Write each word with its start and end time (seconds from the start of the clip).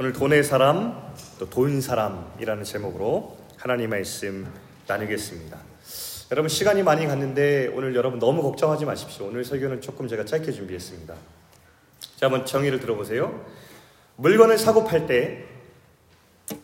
오늘 0.00 0.12
돈의 0.12 0.44
사람, 0.44 1.12
또 1.38 1.46
돈 1.46 1.80
사람이라는 1.80 2.62
제목으로 2.64 3.36
하나님 3.56 3.90
말씀 3.90 4.46
나누겠습니다. 4.86 5.58
여러분 6.30 6.48
시간이 6.48 6.82
많이 6.82 7.06
갔는데 7.06 7.68
오늘 7.74 7.94
여러분 7.96 8.18
너무 8.18 8.42
걱정하지 8.42 8.84
마십시오. 8.84 9.26
오늘 9.26 9.44
설교는 9.44 9.80
조금 9.80 10.06
제가 10.06 10.24
짧게 10.24 10.52
준비했습니다. 10.52 11.14
자, 12.16 12.26
한번 12.26 12.46
정의를 12.46 12.80
들어보세요. 12.80 13.44
물건을 14.16 14.58
사고 14.58 14.84
팔 14.84 15.06
때 15.06 15.46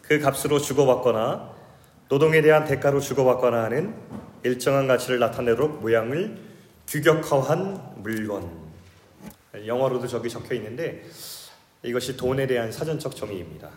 그 0.00 0.18
값으로 0.18 0.60
주고받거나 0.60 1.50
노동에 2.08 2.40
대한 2.40 2.64
대가로 2.64 3.00
주고받거나 3.00 3.64
하는 3.64 3.94
일정한 4.42 4.86
가치를 4.86 5.18
나타내도록 5.18 5.80
모양을 5.80 6.38
규격화한 6.86 7.94
물건. 7.96 8.50
영어로도 9.66 10.06
저기 10.06 10.28
적혀 10.30 10.54
있는데 10.54 11.04
이것이 11.84 12.16
돈에 12.16 12.46
대한 12.46 12.72
사전적 12.72 13.14
정의입니다. 13.14 13.70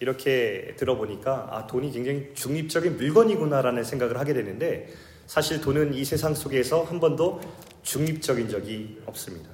이렇게 0.00 0.74
들어보니까 0.76 1.48
아 1.52 1.66
돈이 1.68 1.92
굉장히 1.92 2.32
중립적인 2.34 2.96
물건이구나라는 2.96 3.84
생각을 3.84 4.18
하게 4.18 4.34
되는데 4.34 4.88
사실 5.26 5.60
돈은 5.60 5.94
이 5.94 6.04
세상 6.04 6.34
속에서 6.34 6.82
한 6.82 6.98
번도 6.98 7.40
중립적인 7.82 8.48
적이 8.48 9.00
없습니다. 9.06 9.48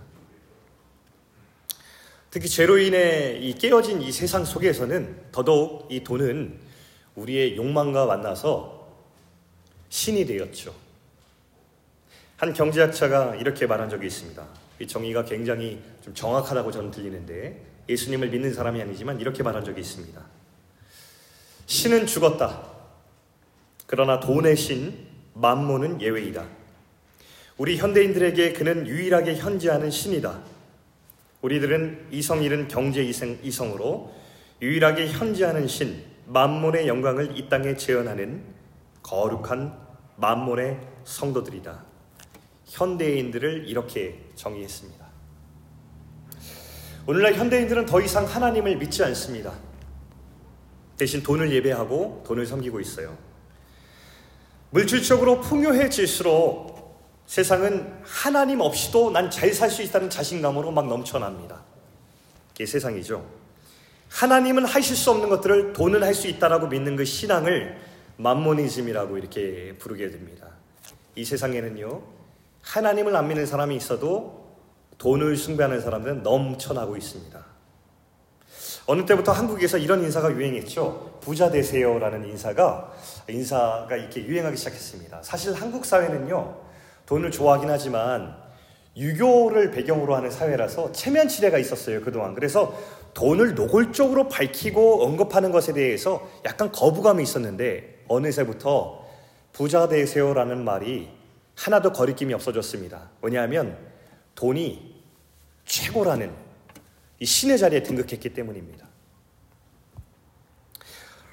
특히 2.30 2.48
죄로 2.48 2.78
인해 2.78 3.38
이 3.38 3.54
깨어진 3.54 4.00
이 4.00 4.10
세상 4.10 4.44
속에서는 4.44 5.16
더더욱 5.30 5.86
이 5.90 6.02
돈은 6.02 6.58
우리의 7.14 7.56
욕망과 7.56 8.06
만나서 8.06 8.88
신이 9.90 10.24
되었죠. 10.24 10.74
한 12.38 12.52
경제학자가 12.52 13.34
이렇게 13.36 13.66
말한 13.66 13.90
적이 13.90 14.06
있습니다. 14.06 14.46
이 14.80 14.86
정의가 14.86 15.24
굉장히 15.24 15.82
좀 16.02 16.14
정확하다고 16.14 16.70
저는 16.70 16.90
들리는데 16.90 17.77
예수님을 17.88 18.28
믿는 18.28 18.52
사람이 18.52 18.80
아니지만 18.82 19.20
이렇게 19.20 19.42
말한 19.42 19.64
적이 19.64 19.80
있습니다. 19.80 20.20
신은 21.66 22.06
죽었다. 22.06 22.62
그러나 23.86 24.20
돈의 24.20 24.56
신, 24.56 25.06
만모는 25.34 26.00
예외이다. 26.00 26.46
우리 27.56 27.76
현대인들에게 27.76 28.52
그는 28.52 28.86
유일하게 28.86 29.36
현재하는 29.36 29.90
신이다. 29.90 30.42
우리들은 31.42 32.08
이성 32.10 32.42
잃은 32.42 32.68
경제 32.68 33.02
이성, 33.02 33.74
으로 33.74 34.12
유일하게 34.60 35.08
현재하는 35.08 35.66
신, 35.66 36.04
만몬의 36.26 36.88
영광을 36.88 37.36
이 37.38 37.48
땅에 37.48 37.76
재현하는 37.76 38.44
거룩한 39.02 39.78
만몬의 40.16 40.80
성도들이다. 41.04 41.84
현대인들을 42.66 43.68
이렇게 43.68 44.20
정의했습니다. 44.34 45.07
오늘날 47.08 47.32
현대인들은 47.32 47.86
더 47.86 48.02
이상 48.02 48.26
하나님을 48.26 48.76
믿지 48.76 49.02
않습니다. 49.02 49.54
대신 50.98 51.22
돈을 51.22 51.50
예배하고 51.50 52.22
돈을 52.26 52.44
섬기고 52.44 52.80
있어요. 52.80 53.16
물질적으로 54.68 55.40
풍요해질수록 55.40 57.00
세상은 57.24 57.94
하나님 58.04 58.60
없이도 58.60 59.10
난 59.10 59.30
잘 59.30 59.54
살 59.54 59.70
수 59.70 59.80
있다는 59.80 60.10
자신감으로 60.10 60.70
막 60.70 60.86
넘쳐납니다. 60.86 61.62
이게 62.54 62.66
세상이죠. 62.66 63.26
하나님은 64.10 64.66
하실 64.66 64.94
수 64.94 65.10
없는 65.10 65.30
것들을 65.30 65.72
돈은 65.72 66.02
할수 66.02 66.28
있다라고 66.28 66.66
믿는 66.66 66.96
그 66.96 67.06
신앙을 67.06 67.78
만모니즘이라고 68.18 69.16
이렇게 69.16 69.74
부르게 69.78 70.10
됩니다. 70.10 70.46
이 71.16 71.24
세상에는요, 71.24 72.02
하나님을 72.60 73.16
안 73.16 73.28
믿는 73.28 73.46
사람이 73.46 73.74
있어도 73.76 74.47
돈을 74.98 75.36
숭배하는 75.36 75.80
사람들은 75.80 76.22
넘쳐나고 76.22 76.96
있습니다. 76.96 77.46
어느 78.86 79.04
때부터 79.04 79.32
한국에서 79.32 79.78
이런 79.78 80.02
인사가 80.02 80.30
유행했죠. 80.32 81.18
부자 81.20 81.50
되세요라는 81.50 82.26
인사가 82.26 82.92
인사가 83.28 83.96
이렇게 83.96 84.24
유행하기 84.24 84.56
시작했습니다. 84.56 85.22
사실 85.22 85.52
한국 85.52 85.84
사회는요. 85.84 86.56
돈을 87.06 87.30
좋아하긴 87.30 87.70
하지만 87.70 88.36
유교를 88.96 89.70
배경으로 89.70 90.16
하는 90.16 90.30
사회라서 90.30 90.90
체면 90.92 91.28
지대가 91.28 91.58
있었어요, 91.58 92.00
그동안. 92.00 92.34
그래서 92.34 92.76
돈을 93.14 93.54
노골적으로 93.54 94.28
밝히고 94.28 95.04
언급하는 95.04 95.52
것에 95.52 95.72
대해서 95.72 96.26
약간 96.44 96.72
거부감이 96.72 97.22
있었는데 97.22 98.04
어느새부터 98.08 99.06
부자 99.52 99.88
되세요라는 99.88 100.64
말이 100.64 101.08
하나도 101.56 101.92
거리낌이 101.92 102.32
없어졌습니다. 102.34 103.10
왜냐하면 103.22 103.76
돈이 104.34 104.87
최고라는 105.68 106.34
이 107.20 107.24
신의 107.24 107.58
자리에 107.58 107.82
등극했기 107.82 108.30
때문입니다. 108.30 108.86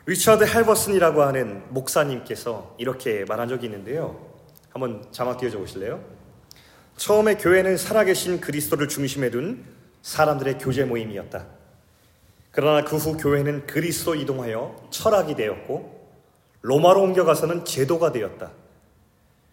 리처드 0.06 0.44
헬버슨이라고 0.44 1.24
하는 1.24 1.64
목사님께서 1.74 2.76
이렇게 2.78 3.26
말한 3.26 3.48
적이 3.48 3.66
있는데요. 3.68 4.34
한번 4.70 5.08
자막 5.12 5.38
띄워줘 5.40 5.58
보실래요? 5.58 6.04
처음에 6.98 7.36
교회는 7.36 7.78
살아계신 7.78 8.40
그리스도를 8.40 8.88
중심에 8.88 9.32
둔 9.32 9.66
사람들의 10.04 10.60
교제 10.60 10.84
모임이었다. 10.86 11.48
그러나 12.52 12.86
그 12.86 12.98
후 12.98 13.18
교회는 13.18 13.66
그리스도 13.66 14.16
이동하여 14.16 14.88
철학이 14.92 15.36
되었고 15.36 16.10
로마로 16.62 17.02
옮겨가서는 17.02 17.66
제도가 17.66 18.12
되었다. 18.12 18.52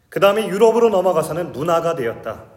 그 0.09 0.21
다음에 0.21 0.47
유럽으로 0.47 0.91
넘어가서는 0.91 1.53
문화가 1.53 1.95
되었다. 1.95 2.52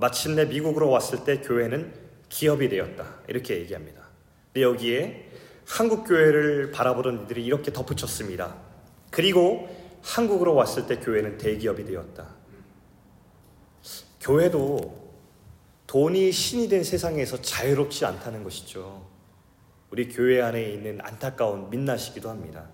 마침내 0.00 0.46
미국으로 0.46 0.88
왔을 0.88 1.24
때 1.24 1.40
교회는 1.40 1.92
기업이 2.30 2.68
되었다. 2.70 3.16
이렇게 3.28 3.58
얘기합니다. 3.58 4.00
근데 4.46 4.62
여기에 4.62 5.30
한국 5.66 6.04
교회를 6.04 6.70
바라보던 6.72 7.24
이들이 7.24 7.44
이렇게 7.44 7.72
덧붙였습니다. 7.72 8.56
그리고 9.10 9.68
한국으로 10.02 10.54
왔을 10.54 10.86
때 10.86 10.98
교회는 10.98 11.36
대기업이 11.36 11.84
되었다. 11.84 12.26
교회도 14.20 15.10
돈이 15.86 16.32
신이 16.32 16.68
된 16.68 16.82
세상에서 16.82 17.42
자유롭지 17.42 18.04
않다는 18.06 18.42
것이죠. 18.42 19.06
우리 19.90 20.08
교회 20.08 20.40
안에 20.40 20.70
있는 20.70 20.98
안타까운 21.02 21.68
민낯이기도 21.68 22.30
합니다. 22.30 22.68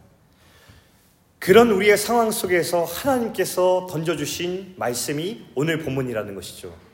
그런 1.39 1.71
우리의 1.71 1.97
상황 1.97 2.31
속에서 2.31 2.85
하나님께서 2.85 3.87
던져주신 3.91 4.75
말씀이 4.77 5.47
오늘 5.55 5.79
본문이라는 5.79 6.35
것이죠. 6.35 6.86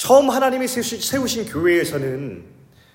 처음 0.00 0.30
하나님이 0.30 0.66
세우신 0.66 1.44
교회에서는 1.44 2.42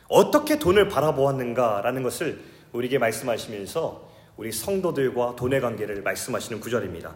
어떻게 0.08 0.58
돈을 0.58 0.90
바라보았는가라는 0.90 2.02
것을 2.02 2.40
우리에게 2.72 2.98
말씀하시면서 2.98 4.10
우리 4.38 4.52
성도들과 4.52 5.36
돈의 5.36 5.62
관계를 5.62 6.02
말씀하시는 6.02 6.60
구절입니다. 6.60 7.14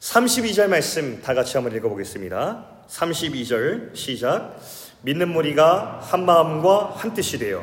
32절 0.00 0.68
말씀 0.68 1.20
다 1.20 1.34
같이 1.34 1.54
한번 1.58 1.76
읽어보겠습니다. 1.76 2.66
32절 2.88 3.94
시작. 3.94 4.58
믿는 5.02 5.28
무리가 5.28 6.00
한 6.00 6.24
마음과 6.24 6.94
한 6.96 7.12
뜻이 7.12 7.38
되어 7.38 7.62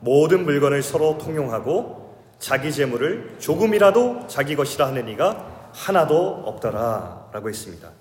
모든 0.00 0.44
물건을 0.44 0.82
서로 0.82 1.18
통용하고 1.18 2.16
자기 2.38 2.72
재물을 2.72 3.36
조금이라도 3.38 4.26
자기 4.26 4.56
것이라 4.56 4.86
하는 4.86 5.06
이가 5.10 5.70
하나도 5.74 6.44
없더라 6.46 7.28
라고 7.34 7.50
했습니다. 7.50 7.92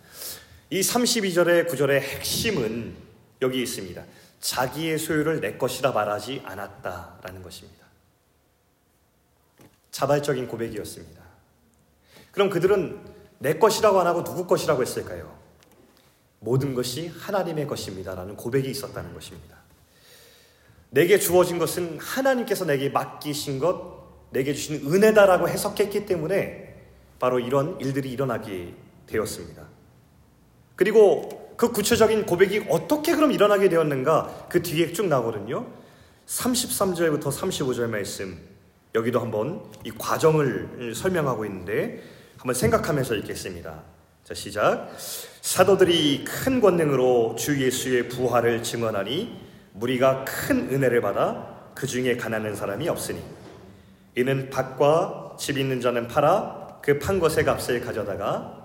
이 0.69 0.79
32절의 0.79 1.67
구절의 1.67 1.99
핵심은 1.99 3.08
여기 3.41 3.61
있습니다. 3.61 4.03
자기의 4.39 4.97
소유를 4.97 5.41
내 5.41 5.57
것이라 5.57 5.91
말하지 5.91 6.43
않았다라는 6.45 7.41
것입니다. 7.43 7.85
자발적인 9.91 10.47
고백이었습니다. 10.47 11.21
그럼 12.31 12.49
그들은 12.49 12.99
내 13.39 13.55
것이라고 13.55 13.99
안 13.99 14.07
하고 14.07 14.23
누구 14.23 14.47
것이라고 14.47 14.81
했을까요? 14.81 15.37
모든 16.39 16.73
것이 16.73 17.07
하나님의 17.07 17.67
것입니다라는 17.67 18.35
고백이 18.37 18.69
있었다는 18.69 19.13
것입니다. 19.13 19.57
내게 20.89 21.19
주어진 21.19 21.59
것은 21.59 21.99
하나님께서 21.99 22.65
내게 22.65 22.89
맡기신 22.89 23.59
것, 23.59 24.29
내게 24.31 24.53
주신 24.53 24.87
은혜다라고 24.87 25.49
해석했기 25.49 26.05
때문에 26.05 26.75
바로 27.19 27.39
이런 27.39 27.79
일들이 27.79 28.11
일어나게 28.11 28.73
되었습니다. 29.07 29.67
그리고 30.75 31.38
그 31.59 31.73
구체적인 31.73 32.25
고백이 32.25 32.67
어떻게 32.69 33.13
그럼 33.13 33.33
일어나게 33.33 33.67
되었는가 33.67 34.45
그 34.47 34.61
뒤에 34.61 34.93
쭉 34.93 35.07
나거든요. 35.07 35.67
33절부터 36.25 37.23
35절 37.23 37.89
말씀 37.89 38.39
여기도 38.95 39.19
한번 39.19 39.61
이 39.83 39.91
과정을 39.91 40.93
설명하고 40.95 41.43
있는데 41.43 42.01
한번 42.37 42.53
생각하면서 42.53 43.13
읽겠습니다. 43.15 43.83
자, 44.23 44.33
시작. 44.33 44.89
사도들이 45.41 46.23
큰 46.23 46.61
권능으로 46.61 47.35
주 47.37 47.61
예수의 47.61 48.07
부활을 48.07 48.63
증언하니 48.63 49.37
무리가 49.73 50.23
큰 50.23 50.69
은혜를 50.71 51.01
받아 51.01 51.73
그 51.75 51.87
중에 51.87 52.15
가난한 52.15 52.55
사람이 52.55 52.87
없으니 52.87 53.21
이는 54.15 54.49
밭과 54.49 55.35
집 55.37 55.57
있는 55.57 55.81
자는 55.81 56.07
팔아 56.07 56.79
그 56.81 56.99
판 56.99 57.19
것의 57.19 57.43
값을 57.43 57.81
가져다가 57.81 58.58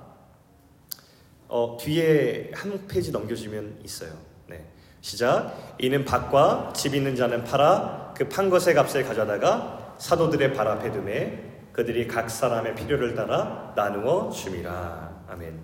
어, 1.49 1.77
뒤에 1.81 2.51
한 2.55 2.87
페이지 2.89 3.11
넘겨주면 3.11 3.81
있어요. 3.85 4.11
네. 4.49 4.65
시작. 5.01 5.77
이는 5.79 6.05
밭과 6.05 6.73
집 6.75 6.95
있는 6.95 7.15
자는 7.17 7.45
팔아 7.45 8.15
그 8.17 8.29
판 8.29 8.49
것의 8.49 8.75
값을 8.75 9.05
가져다가 9.05 9.97
사도들의 9.99 10.55
발 10.55 10.69
앞에 10.69 10.91
두매 10.93 11.39
그들이 11.73 12.07
각 12.07 12.31
사람의 12.31 12.75
필요를 12.77 13.15
따라 13.15 13.73
나누어 13.77 14.31
줌이라. 14.31 15.25
아멘. 15.29 15.61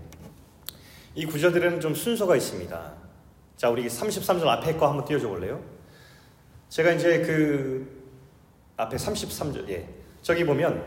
이 1.14 1.26
구절들은 1.26 1.80
좀 1.80 1.94
순서가 1.94 2.36
있습니다. 2.36 2.92
자, 3.56 3.70
우리 3.70 3.86
33절 3.86 4.46
앞에 4.46 4.76
거 4.76 4.88
한번 4.88 5.04
띄워줘 5.04 5.28
볼래요? 5.28 5.62
제가 6.68 6.92
이제 6.92 7.20
그 7.22 8.00
앞에 8.76 8.96
33절, 8.96 9.68
예. 9.68 9.88
저기 10.22 10.44
보면, 10.44 10.84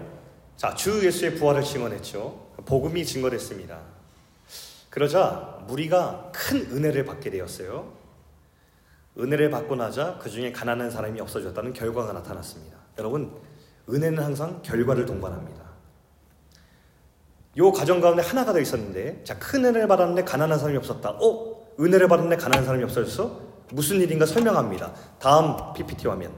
자, 0.57 0.73
주 0.73 1.05
예수의 1.05 1.35
부활을 1.35 1.61
증언했죠. 1.61 2.51
복음이 2.65 3.05
증거됐습니다. 3.05 3.79
그러자 4.93 5.57
무리가 5.65 6.29
큰 6.31 6.67
은혜를 6.71 7.03
받게 7.03 7.31
되었어요. 7.31 7.91
은혜를 9.17 9.49
받고 9.49 9.75
나자 9.75 10.19
그 10.21 10.29
중에 10.29 10.51
가난한 10.51 10.91
사람이 10.91 11.19
없어졌다는 11.19 11.73
결과가 11.73 12.13
나타났습니다. 12.13 12.77
여러분, 12.99 13.35
은혜는 13.89 14.21
항상 14.21 14.61
결과를 14.61 15.07
동반합니다. 15.07 15.63
요 17.57 17.71
과정 17.71 18.01
가운데 18.01 18.21
하나가 18.21 18.53
더 18.53 18.59
있었는데, 18.59 19.23
자, 19.23 19.39
큰 19.39 19.65
은혜를 19.65 19.87
받았는데 19.87 20.25
가난한 20.25 20.59
사람이 20.59 20.77
없었다. 20.77 21.09
어? 21.09 21.65
은혜를 21.79 22.07
받았는데 22.07 22.37
가난한 22.37 22.63
사람이 22.63 22.83
없어졌어? 22.83 23.41
무슨 23.71 23.99
일인가 23.99 24.27
설명합니다. 24.27 24.93
다음 25.17 25.73
PPT 25.73 26.07
화면. 26.07 26.31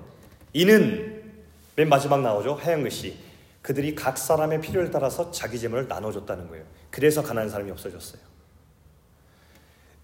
이는 0.53 1.33
맨 1.75 1.89
마지막 1.89 2.21
나오죠. 2.21 2.53
하얀 2.53 2.83
글씨. 2.83 3.19
그들이 3.61 3.95
각 3.95 4.17
사람의 4.17 4.61
필요를 4.61 4.91
따라서 4.91 5.29
자기 5.31 5.59
재물을 5.59 5.89
나눠줬다는 5.89 6.47
거예요. 6.47 6.63
그래서 6.89 7.21
가난한 7.21 7.49
사람이 7.49 7.69
없어졌어요. 7.71 8.34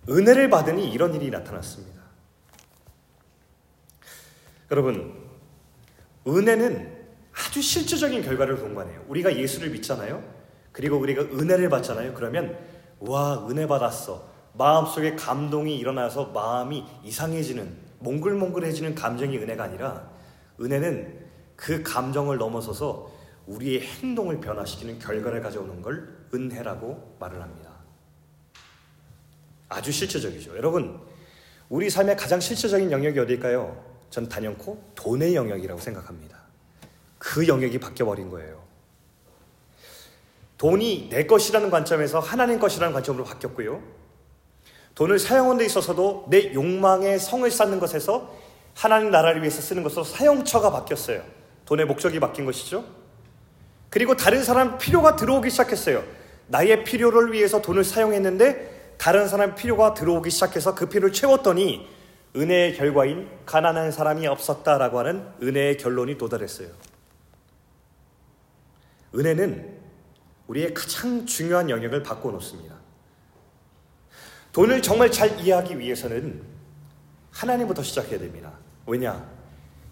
은혜를 0.09 0.49
받으니 0.49 0.91
이런 0.91 1.13
일이 1.13 1.29
나타났습니다. 1.29 2.01
여러분, 4.71 5.13
은혜는 6.27 7.01
아주 7.33 7.61
실질적인 7.61 8.21
결과를 8.23 8.57
동반해요. 8.57 9.05
우리가 9.07 9.35
예수를 9.35 9.69
믿잖아요. 9.69 10.23
그리고 10.71 10.97
우리가 10.97 11.23
은혜를 11.23 11.69
받잖아요. 11.69 12.13
그러면 12.13 12.57
와 12.99 13.47
은혜 13.49 13.67
받았어. 13.67 14.29
마음속에 14.53 15.15
감동이 15.15 15.77
일어나서 15.77 16.27
마음이 16.27 16.85
이상해지는 17.03 17.91
몽글몽글해지는 17.99 18.95
감정이 18.95 19.37
은혜가 19.37 19.63
아니라 19.63 20.09
은혜는 20.59 21.25
그 21.55 21.83
감정을 21.83 22.37
넘어서서 22.37 23.11
우리의 23.47 23.81
행동을 23.81 24.39
변화시키는 24.39 24.99
결과를 24.99 25.41
가져오는 25.41 25.81
걸 25.81 26.25
은혜라고 26.33 27.17
말을 27.19 27.41
합니다. 27.41 27.70
아주 29.71 29.91
실체적이죠. 29.91 30.57
여러분, 30.57 30.99
우리 31.69 31.89
삶의 31.89 32.17
가장 32.17 32.39
실체적인 32.41 32.91
영역이 32.91 33.17
어딜까요? 33.19 33.81
전 34.09 34.27
단연코 34.27 34.91
돈의 34.95 35.33
영역이라고 35.33 35.79
생각합니다. 35.79 36.37
그 37.17 37.47
영역이 37.47 37.79
바뀌어버린 37.79 38.29
거예요. 38.29 38.61
돈이 40.57 41.07
내 41.09 41.25
것이라는 41.25 41.69
관점에서 41.69 42.19
하나님 42.19 42.59
것이라는 42.59 42.93
관점으로 42.93 43.23
바뀌었고요. 43.23 43.81
돈을 44.93 45.17
사용하는 45.17 45.59
데 45.59 45.65
있어서도 45.65 46.27
내 46.29 46.53
욕망의 46.53 47.17
성을 47.17 47.49
쌓는 47.49 47.79
것에서 47.79 48.35
하나님 48.75 49.09
나라를 49.09 49.41
위해서 49.41 49.61
쓰는 49.61 49.83
것으로 49.83 50.03
사용처가 50.03 50.71
바뀌었어요. 50.71 51.23
돈의 51.65 51.85
목적이 51.85 52.19
바뀐 52.19 52.45
것이죠. 52.45 52.83
그리고 53.89 54.17
다른 54.17 54.43
사람 54.43 54.77
필요가 54.77 55.15
들어오기 55.15 55.49
시작했어요. 55.49 56.03
나의 56.47 56.83
필요를 56.83 57.31
위해서 57.31 57.61
돈을 57.61 57.85
사용했는데 57.85 58.80
다른 59.01 59.27
사람 59.27 59.55
필요가 59.55 59.95
들어오기 59.95 60.29
시작해서 60.29 60.75
그 60.75 60.87
필요를 60.87 61.11
채웠더니 61.11 61.89
은혜의 62.35 62.75
결과인 62.75 63.27
가난한 63.47 63.91
사람이 63.91 64.27
없었다라고 64.27 64.99
하는 64.99 65.27
은혜의 65.41 65.77
결론이 65.77 66.19
도달했어요. 66.19 66.67
은혜는 69.15 69.79
우리의 70.45 70.75
가장 70.75 71.25
중요한 71.25 71.71
영역을 71.71 72.03
바꿔놓습니다. 72.03 72.75
돈을 74.51 74.83
정말 74.83 75.09
잘 75.09 75.39
이해하기 75.39 75.79
위해서는 75.79 76.43
하나님부터 77.31 77.81
시작해야 77.81 78.19
됩니다. 78.19 78.53
왜냐? 78.85 79.27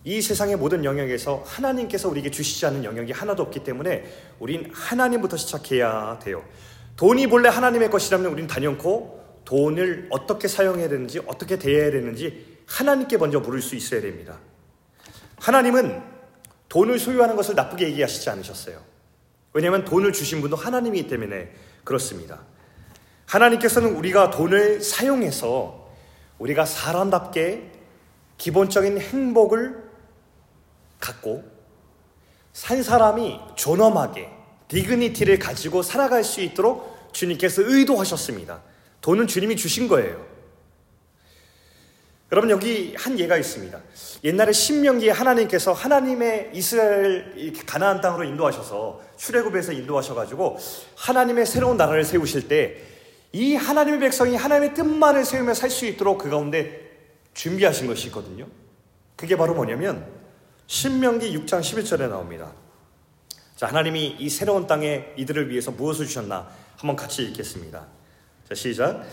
이 0.03 0.21
세상의 0.21 0.55
모든 0.55 0.85
영역에서 0.85 1.41
하나님께서 1.47 2.09
우리에게 2.09 2.29
주시지 2.29 2.63
않는 2.67 2.83
영역이 2.83 3.11
하나도 3.11 3.41
없기 3.41 3.63
때문에 3.63 4.05
우린 4.37 4.69
하나님부터 4.71 5.35
시작해야 5.35 6.19
돼요. 6.19 6.45
돈이 6.99 7.27
본래 7.27 7.47
하나님의 7.47 7.89
것이라면 7.91 8.29
우린 8.29 8.45
단연코 8.45 9.41
돈을 9.45 10.07
어떻게 10.09 10.49
사용해야 10.49 10.89
되는지, 10.89 11.19
어떻게 11.27 11.57
대해야 11.57 11.91
되는지 11.91 12.59
하나님께 12.65 13.15
먼저 13.15 13.39
물을 13.39 13.61
수 13.61 13.77
있어야 13.77 14.01
됩니다. 14.01 14.37
하나님은 15.39 16.03
돈을 16.67 16.99
소유하는 16.99 17.37
것을 17.37 17.55
나쁘게 17.55 17.87
얘기하시지 17.87 18.29
않으셨어요. 18.29 18.81
왜냐하면 19.53 19.85
돈을 19.85 20.11
주신 20.11 20.41
분도 20.41 20.57
하나님이기 20.57 21.07
때문에 21.07 21.53
그렇습니다. 21.85 22.41
하나님께서는 23.27 23.95
우리가 23.95 24.29
돈을 24.29 24.81
사용해서 24.81 25.89
우리가 26.37 26.65
사람답게 26.65 27.71
기본적인 28.37 28.99
행복을 28.99 29.89
갖고 30.99 31.49
산 32.51 32.83
사람이 32.83 33.39
존엄하게 33.55 34.38
디그니티를 34.69 35.37
가지고 35.39 35.81
살아갈 35.81 36.23
수 36.23 36.41
있도록 36.41 37.09
주님께서 37.11 37.63
의도하셨습니다. 37.65 38.61
돈은 39.01 39.27
주님이 39.27 39.55
주신 39.57 39.87
거예요. 39.87 40.25
여러분 42.31 42.49
여기 42.51 42.95
한 42.95 43.19
예가 43.19 43.37
있습니다. 43.37 43.79
옛날에 44.23 44.51
신명기에 44.51 45.11
하나님께서 45.11 45.73
하나님의 45.73 46.51
이스라엘 46.53 47.53
가나안 47.65 48.01
땅으로 48.01 48.23
인도하셔서 48.23 49.01
출애굽에서 49.17 49.73
인도하셔가지고 49.73 50.57
하나님의 50.95 51.45
새로운 51.45 51.75
나라를 51.75 52.05
세우실 52.05 52.47
때 52.47 52.89
이 53.31 53.55
하나님의 53.55 53.99
백성이 53.99 54.35
하나님의 54.35 54.73
뜻만을 54.73 55.23
세우며 55.23 55.53
살 55.53 55.69
수 55.69 55.85
있도록 55.85 56.17
그 56.17 56.29
가운데 56.29 56.89
준비하신 57.33 57.87
것이 57.87 58.07
있거든요. 58.07 58.47
그게 59.15 59.35
바로 59.37 59.53
뭐냐면 59.53 60.07
신명기 60.67 61.37
6장 61.37 61.61
11절에 61.61 62.09
나옵니다. 62.09 62.51
자, 63.59 63.67
하나님이 63.67 64.15
이 64.19 64.29
새로운 64.29 64.67
땅에 64.67 65.07
이들을 65.17 65.49
위해서 65.49 65.69
무엇을 65.69 66.05
주셨나 66.05 66.47
한번 66.77 66.95
같이 66.95 67.23
읽겠습니다. 67.23 67.87
자, 68.47 68.55
시작. 68.55 69.03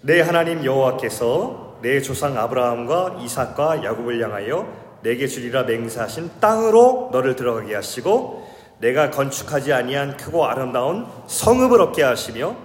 내 0.00 0.20
하나님 0.20 0.64
여호와께서 0.64 1.78
내 1.80 2.02
조상 2.02 2.36
아브라함과 2.36 3.20
이삭과 3.22 3.84
야곱을 3.84 4.20
향하여 4.20 4.98
내게 5.04 5.28
주리라 5.28 5.62
맹세하신 5.62 6.40
땅으로 6.40 7.10
너를 7.12 7.36
들어가게 7.36 7.72
하시고 7.72 8.50
내가 8.80 9.12
건축하지 9.12 9.72
아니한 9.72 10.16
크고 10.16 10.44
아름다운 10.44 11.06
성읍을 11.28 11.80
얻게 11.80 12.02
하시며 12.02 12.56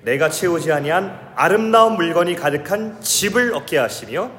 내가 0.00 0.30
채우지 0.30 0.72
아니한 0.72 1.32
아름다운 1.36 1.96
물건이 1.96 2.36
가득한 2.36 3.02
집을 3.02 3.52
얻게 3.52 3.76
하시며 3.76 4.30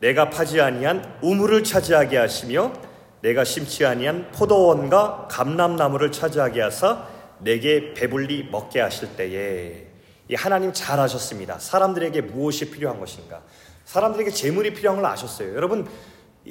내가 0.00 0.28
파지 0.28 0.60
아니한 0.60 1.20
우물을 1.22 1.64
차지하게 1.64 2.18
하시며 2.18 2.84
내가 3.20 3.44
심지 3.44 3.84
아니한 3.84 4.30
포도원과 4.32 5.28
감람나무를 5.30 6.12
차지하게 6.12 6.60
하사 6.60 7.06
내게 7.38 7.94
배불리 7.94 8.48
먹게 8.50 8.80
하실 8.80 9.16
때에 9.16 9.86
이 10.28 10.34
하나님 10.34 10.72
잘하셨습니다. 10.72 11.58
사람들에게 11.58 12.20
무엇이 12.22 12.70
필요한 12.70 12.98
것인가? 12.98 13.42
사람들에게 13.84 14.30
재물이 14.30 14.74
필요한 14.74 15.00
걸 15.00 15.10
아셨어요. 15.10 15.54
여러분 15.54 15.86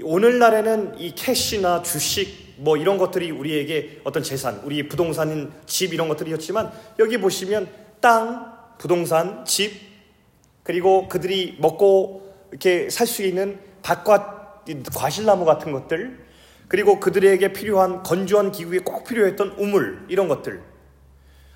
오늘날에는 0.01 0.99
이 0.99 1.13
캐시나 1.15 1.81
주식 1.81 2.55
뭐 2.57 2.77
이런 2.77 2.97
것들이 2.97 3.31
우리에게 3.31 4.01
어떤 4.03 4.23
재산, 4.23 4.61
우리 4.63 4.87
부동산인 4.87 5.51
집 5.65 5.93
이런 5.93 6.07
것들이었지만 6.07 6.71
여기 6.99 7.17
보시면 7.17 7.67
땅, 8.01 8.53
부동산, 8.77 9.43
집, 9.45 9.73
그리고 10.63 11.07
그들이 11.07 11.57
먹고 11.59 12.33
이렇게 12.51 12.89
살 12.89 13.07
수 13.07 13.23
있는 13.23 13.59
밭과 13.83 14.63
과실나무 14.95 15.45
같은 15.45 15.71
것들, 15.71 16.24
그리고 16.67 16.99
그들에게 16.99 17.53
필요한 17.53 18.03
건조한 18.03 18.51
기구에 18.51 18.79
꼭 18.79 19.03
필요했던 19.03 19.55
우물, 19.57 20.05
이런 20.09 20.27
것들. 20.27 20.61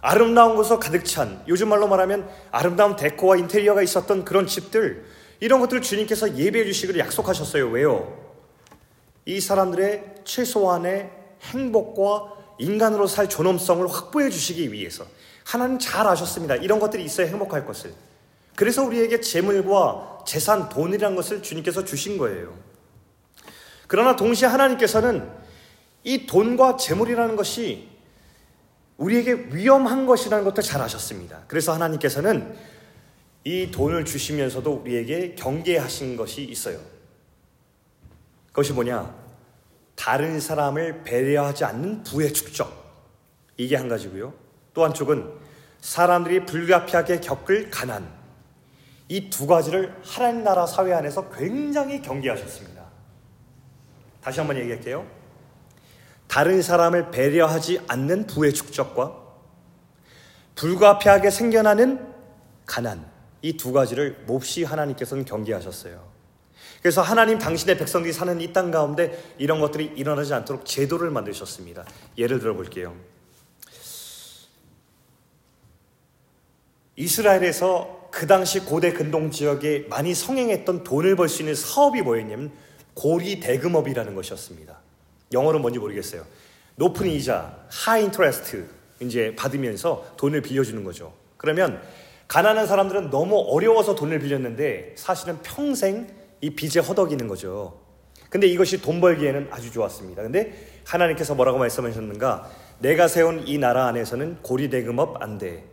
아름다운 0.02 0.56
곳으로 0.56 0.80
가득 0.80 1.04
찬, 1.04 1.44
요즘 1.48 1.70
말로 1.70 1.88
말하면 1.88 2.30
아름다운 2.52 2.96
데코와 2.96 3.38
인테리어가 3.38 3.82
있었던 3.82 4.24
그런 4.24 4.48
집들, 4.48 5.06
이런 5.40 5.60
것들을 5.60 5.82
주님께서 5.82 6.38
예배해 6.38 6.66
주시기를 6.66 7.00
약속하셨어요. 7.00 7.70
왜요? 7.70 8.18
이 9.26 9.40
사람들의 9.40 10.16
최소한의 10.24 11.10
행복과 11.42 12.34
인간으로 12.60 13.08
살 13.08 13.30
존엄성을 13.30 13.88
확보해 13.88 14.30
주시기 14.30 14.72
위해서 14.74 15.06
하나님 15.46 15.80
잘 15.80 16.06
아셨습니다. 16.08 16.56
이런 16.56 16.80
것들이 16.80 17.04
있어야 17.04 17.28
행복할 17.28 17.66
것을. 17.66 17.94
그래서 18.56 18.84
우리에게 18.84 19.22
재물과 19.22 20.20
재산, 20.26 20.68
돈이라는 20.68 21.16
것을 21.16 21.42
주님께서 21.42 21.86
주신 21.86 22.18
거예요. 22.18 22.54
그러나 23.90 24.16
동시에 24.16 24.48
하나님께서는 24.48 25.28
이 26.04 26.28
돈과 26.28 26.78
재물이라는 26.78 27.36
것이 27.36 27.90
우리에게 28.98 29.48
위험한 29.52 30.06
것이라는 30.06 30.46
것도 30.46 30.62
잘 30.62 30.80
아셨습니다. 30.80 31.42
그래서 31.48 31.74
하나님께서는 31.74 32.56
이 33.46 33.72
돈을 33.72 34.06
주시면서도 34.06 34.72
우리에게 34.74 35.34
경계하신 35.34 36.18
것이 36.18 36.44
있어요. 36.44 36.80
그것이 38.50 38.74
뭐냐? 38.74 39.16
다른 39.96 40.40
사람을 40.40 41.04
배려하지 41.04 41.66
않는 41.66 42.04
부의 42.04 42.32
축적. 42.32 42.72
이게 43.58 43.76
한 43.76 43.90
가지고요. 43.90 44.36
또 44.76 44.84
한쪽은 44.86 45.34
사람들이 45.82 46.46
불가피하게 46.46 47.22
겪을 47.22 47.72
가난. 47.72 48.08
이 49.08 49.32
두 49.32 49.48
가지를 49.48 49.96
하나님 50.04 50.44
나라 50.44 50.68
사회 50.68 50.94
안에서 50.94 51.32
굉장히 51.32 52.04
경계하셨습니다. 52.04 52.79
다시 54.22 54.40
한번 54.40 54.58
얘기할게요. 54.58 55.06
다른 56.28 56.62
사람을 56.62 57.12
배려하지 57.12 57.82
않는 57.88 58.28
부의 58.28 58.54
축적과 58.54 59.16
불가피하게 60.56 61.30
생겨나는 61.32 62.08
가난. 62.66 63.08
이 63.42 63.56
두 63.56 63.72
가지를 63.72 64.24
몹시 64.28 64.64
하나님께서는 64.66 65.24
경계하셨어요. 65.24 66.10
그래서 66.82 67.02
하나님 67.02 67.40
당신의 67.40 67.78
백성들이 67.78 68.12
사는 68.14 68.40
이 68.42 68.52
땅 68.54 68.70
가운데 68.70 69.34
이런 69.38 69.60
것들이 69.62 69.94
일어나지 69.96 70.34
않도록 70.34 70.66
제도를 70.66 71.10
만드셨습니다. 71.10 71.86
예를 72.18 72.40
들어 72.40 72.54
볼게요. 72.54 72.96
이스라엘에서 76.98 78.10
그 78.12 78.28
당시 78.28 78.60
고대 78.60 78.92
근동 78.92 79.32
지역에 79.32 79.86
많이 79.90 80.14
성행했던 80.14 80.84
돈을 80.84 81.16
벌 81.16 81.30
수 81.30 81.42
있는 81.42 81.56
사업이 81.56 82.02
뭐였냐면 82.02 82.52
고리 83.00 83.40
대금업이라는 83.40 84.14
것이었습니다. 84.14 84.78
영어로 85.32 85.60
뭔지 85.60 85.80
모르겠어요. 85.80 86.26
높은 86.76 87.08
이자, 87.08 87.56
high 87.70 88.04
interest 88.04 88.68
이제 89.00 89.34
받으면서 89.38 90.06
돈을 90.18 90.42
빌려주는 90.42 90.84
거죠. 90.84 91.14
그러면 91.38 91.82
가난한 92.28 92.68
사람들은 92.68 93.10
너무 93.10 93.38
어려워서 93.48 93.96
돈을 93.96 94.20
빌렸는데 94.20 94.96
사실은 94.98 95.38
평생 95.44 96.08
이 96.42 96.50
빚에 96.50 96.82
허덕이는 96.82 97.30
거죠. 97.30 97.80
근데 98.30 98.48
이것이 98.48 98.82
돈 98.82 99.00
벌기에는 99.00 99.48
아주 99.50 99.72
좋았습니다. 99.72 100.22
근데 100.22 100.68
하나님께서 100.86 101.36
뭐라고 101.36 101.58
말씀하셨는가? 101.58 102.50
내가 102.80 103.08
세운 103.08 103.48
이 103.48 103.58
나라 103.58 103.88
안에서는 103.88 104.40
고리대금업 104.42 105.24
안 105.24 105.38
돼. 105.38 105.64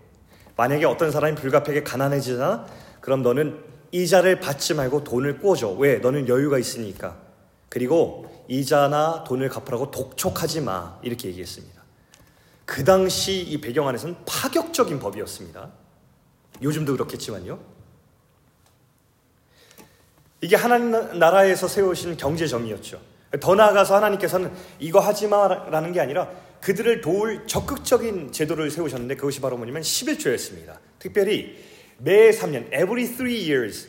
만약에 0.54 0.84
어떤 0.84 1.10
사람이 1.10 1.34
불가피하게 1.34 1.82
가난해지잖아? 1.82 2.66
그럼 3.00 3.22
너는 3.22 3.58
이자를 3.92 4.40
받지 4.40 4.74
말고 4.74 5.04
돈을 5.04 5.40
꿔줘. 5.40 5.70
왜? 5.70 5.96
너는 5.98 6.28
여유가 6.28 6.58
있으니까. 6.58 7.16
그리고 7.68 8.44
이자나 8.48 9.24
돈을 9.24 9.48
갚으라고 9.48 9.90
독촉하지 9.90 10.62
마. 10.62 10.98
이렇게 11.02 11.28
얘기했습니다. 11.28 11.82
그 12.64 12.84
당시 12.84 13.40
이 13.40 13.60
배경 13.60 13.86
안에서는 13.88 14.16
파격적인 14.26 14.98
법이었습니다. 14.98 15.70
요즘도 16.62 16.92
그렇겠지만요. 16.92 17.58
이게 20.40 20.56
하나님 20.56 20.90
나라에서 21.18 21.68
세우신 21.68 22.16
경제 22.16 22.46
정의였죠. 22.46 23.00
더 23.40 23.54
나아가서 23.54 23.96
하나님께서는 23.96 24.52
이거 24.78 25.00
하지 25.00 25.28
마라는 25.28 25.92
게 25.92 26.00
아니라 26.00 26.28
그들을 26.60 27.00
도울 27.00 27.46
적극적인 27.46 28.32
제도를 28.32 28.70
세우셨는데 28.70 29.16
그것이 29.16 29.40
바로 29.40 29.56
뭐냐면 29.56 29.82
11조였습니다. 29.82 30.78
특별히 30.98 31.56
매 31.98 32.30
3년, 32.30 32.66
every 32.72 33.06
3 33.06 33.26
years, 33.26 33.88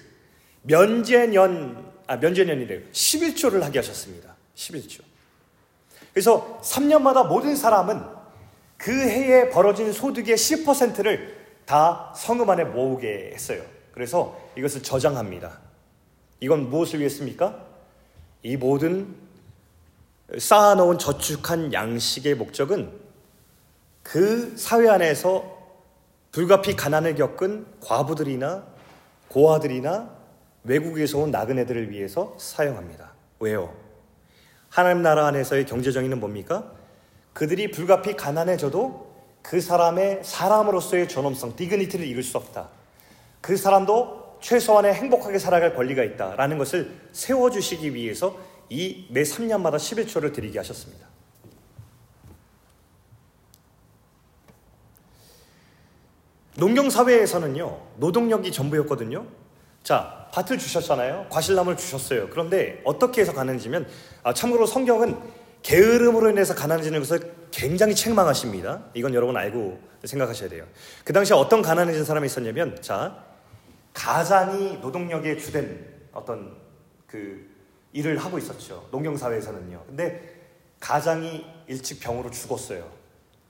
면제년, 0.64 1.92
아, 2.08 2.18
면제년이래요. 2.18 2.82
11조를 2.92 3.62
하게 3.62 3.80
하셨습니다. 3.80 4.36
11조. 4.56 5.02
그래서 6.14 6.60
3년마다 6.64 7.28
모든 7.28 7.56
사람은 7.56 8.02
그 8.78 8.92
해에 8.92 9.50
벌어진 9.50 9.92
소득의 9.92 10.36
10%를 10.36 11.36
다 11.66 12.14
성금 12.16 12.50
안에 12.50 12.64
모으게 12.64 13.32
했어요. 13.34 13.64
그래서 13.92 14.40
이것을 14.56 14.84
저장합니다. 14.84 15.60
이건 16.40 16.70
무엇을 16.70 17.00
위했습니까? 17.00 17.66
이 18.44 18.56
모든 18.56 19.16
쌓아놓은 20.38 20.98
저축한 20.98 21.74
양식의 21.74 22.36
목적은 22.36 22.92
그 24.04 24.56
사회 24.58 24.88
안에서 24.88 25.57
불가피 26.38 26.76
가난을 26.76 27.16
겪은 27.16 27.66
과부들이나 27.82 28.64
고아들이나 29.28 30.16
외국에서 30.66 31.18
온 31.18 31.32
나그네들을 31.32 31.90
위해서 31.90 32.36
사용합니다. 32.38 33.14
왜요? 33.40 33.74
하나님 34.70 35.02
나라 35.02 35.26
안에서의 35.26 35.66
경제 35.66 35.92
정의는 35.92 36.20
뭡니까? 36.20 36.72
그들이 37.34 37.72
불가피 37.72 38.16
가난해져도 38.16 39.16
그 39.42 39.60
사람의 39.60 40.20
사람으로서의 40.24 41.08
존엄성, 41.08 41.56
디그니티를 41.56 42.06
잃을 42.06 42.22
수 42.22 42.38
없다. 42.38 42.70
그 43.42 43.58
사람도 43.58 44.38
최소한의 44.40 44.94
행복하게 44.94 45.40
살아갈 45.40 45.74
권리가 45.74 46.04
있다라는 46.04 46.60
것을 46.60 46.92
세워주시기 47.14 47.96
위해서 47.96 48.38
이 48.70 49.08
매 49.10 49.24
3년마다 49.24 49.78
11조를 49.78 50.36
드리게 50.36 50.60
하셨습니다. 50.60 51.08
농경 56.58 56.90
사회에서는요, 56.90 57.80
노동력이 57.98 58.52
전부였거든요. 58.52 59.26
자, 59.84 60.28
밭을 60.34 60.58
주셨잖아요. 60.58 61.28
과실나무를 61.30 61.78
주셨어요. 61.78 62.30
그런데 62.30 62.82
어떻게 62.84 63.22
해서 63.22 63.32
가난해지면, 63.32 63.88
아, 64.24 64.34
참고로 64.34 64.66
성경은 64.66 65.18
게으름으로 65.62 66.32
인해서 66.32 66.56
가난해지는 66.56 67.00
것을 67.00 67.34
굉장히 67.52 67.94
책망하십니다. 67.94 68.86
이건 68.96 69.14
여러분 69.14 69.38
알고 69.38 69.80
생각하셔야 70.04 70.50
돼요. 70.50 70.66
그 71.04 71.14
당시에 71.14 71.38
어떤 71.38 71.62
가난해진 71.62 72.04
사람이 72.04 72.26
있었냐면, 72.26 72.82
자, 72.82 73.24
가장이 73.94 74.80
노동력의 74.80 75.40
주된 75.40 75.86
어떤 76.12 76.58
그 77.06 77.48
일을 77.94 78.18
하고 78.18 78.40
있었죠. 78.40 78.88
농경 78.92 79.16
사회에서는요. 79.16 79.84
근데 79.88 80.36
가장이 80.80 81.46
일찍 81.68 82.00
병으로 82.00 82.32
죽었어요. 82.32 82.90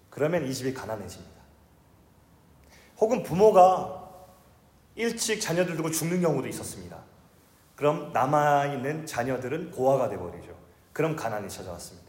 그러면 0.10 0.46
이 0.46 0.54
집이 0.54 0.74
가난해집니다. 0.74 1.37
혹은 3.00 3.24
부모가 3.24 4.08
일찍 4.96 5.40
자녀들 5.40 5.76
두고 5.78 5.92
죽는 5.92 6.22
경우도 6.22 6.48
있었습니다. 6.48 6.98
그럼 7.76 8.12
남아있는 8.12 9.06
자녀들은 9.06 9.72
고아가 9.72 10.10
되버리죠. 10.10 10.58
그럼 10.94 11.16
가난이 11.16 11.48
찾아왔습니다. 11.50 12.08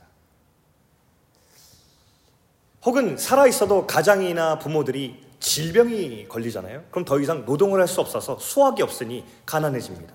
혹은 2.84 3.18
살아있어도 3.18 3.86
가장이나 3.86 4.58
부모들이 4.58 5.26
질병이 5.40 6.26
걸리잖아요. 6.28 6.84
그럼 6.90 7.04
더 7.04 7.20
이상 7.20 7.44
노동을 7.44 7.80
할 7.80 7.86
수 7.86 8.00
없어서 8.00 8.38
수확이 8.38 8.82
없으니 8.82 9.24
가난해집니다. 9.44 10.14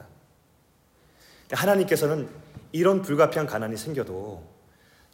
하나님께서는 1.52 2.30
이런 2.72 3.04
불가피한 3.04 3.46
가난이 3.46 3.78
생겨도 3.78 4.44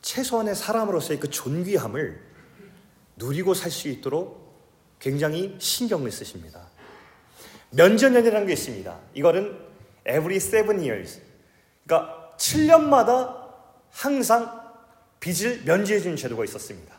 최소한의 0.01 0.56
사람으로서의 0.56 1.20
그 1.20 1.30
존귀함을 1.30 2.22
누리고 3.18 3.54
살 3.54 3.70
수 3.72 3.89
있도록 3.89 4.38
굉장히 5.00 5.56
신경을 5.60 6.12
쓰십니다. 6.12 6.68
면전년이라는 7.72 8.48
게 8.48 8.53
있습니다. 8.53 8.98
이거는 9.13 9.58
every 10.08 10.36
seven 10.38 10.79
years. 10.79 11.22
그러니까 11.86 12.34
7년마다 12.38 13.50
항상 13.91 14.60
빚을 15.20 15.63
면제해 15.65 16.00
주는 16.00 16.15
제도가 16.15 16.44
있었습니다. 16.46 16.96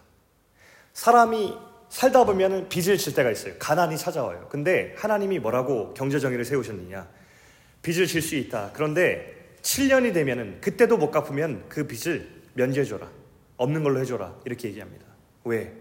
사람이 0.93 1.55
살다 1.89 2.25
보면 2.25 2.69
빚을 2.69 2.99
질 2.99 3.15
때가 3.15 3.31
있어요. 3.31 3.55
가난이 3.59 3.97
찾아와요. 3.99 4.49
근데 4.51 4.95
하나님이 4.99 5.39
뭐라고 5.39 5.93
경제정의를 5.95 6.45
세우셨느냐? 6.45 7.09
빚을 7.83 8.07
질 8.07 8.23
수 8.23 8.37
있다. 8.37 8.71
그런데 8.75 9.57
7년이 9.63 10.15
되면은 10.15 10.61
그때도 10.61 10.97
못 10.99 11.11
갚으면 11.11 11.65
그 11.69 11.87
빚을 11.87 12.29
면제해줘라. 12.55 13.11
없는 13.57 13.83
걸로 13.83 14.01
해줘라. 14.01 14.37
이렇게 14.45 14.69
얘기합니다. 14.69 15.05
왜? 15.45 15.73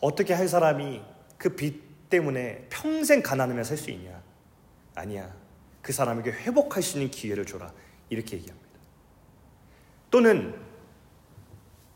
어떻게 0.00 0.34
한 0.34 0.48
사람이 0.48 1.00
그 1.42 1.56
빚 1.56 2.08
때문에 2.08 2.66
평생 2.70 3.20
가난하며 3.20 3.64
살 3.64 3.76
수 3.76 3.90
있냐? 3.90 4.22
아니야. 4.94 5.34
그 5.80 5.92
사람에게 5.92 6.30
회복할 6.30 6.82
수 6.82 6.96
있는 6.98 7.10
기회를 7.10 7.44
줘라. 7.44 7.72
이렇게 8.10 8.36
얘기합니다. 8.36 8.68
또는 10.10 10.54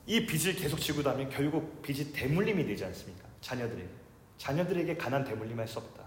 이 0.06 0.26
빚을 0.26 0.56
계속 0.56 0.80
지고 0.80 1.02
나면 1.02 1.28
결국 1.30 1.80
빚이 1.82 2.12
대물림이 2.12 2.66
되지 2.66 2.84
않습니까? 2.86 3.24
자녀들에게. 3.40 3.88
자녀들에게 4.38 4.96
가난 4.96 5.22
대물림 5.24 5.58
할 5.58 5.68
수 5.68 5.78
없다. 5.78 6.04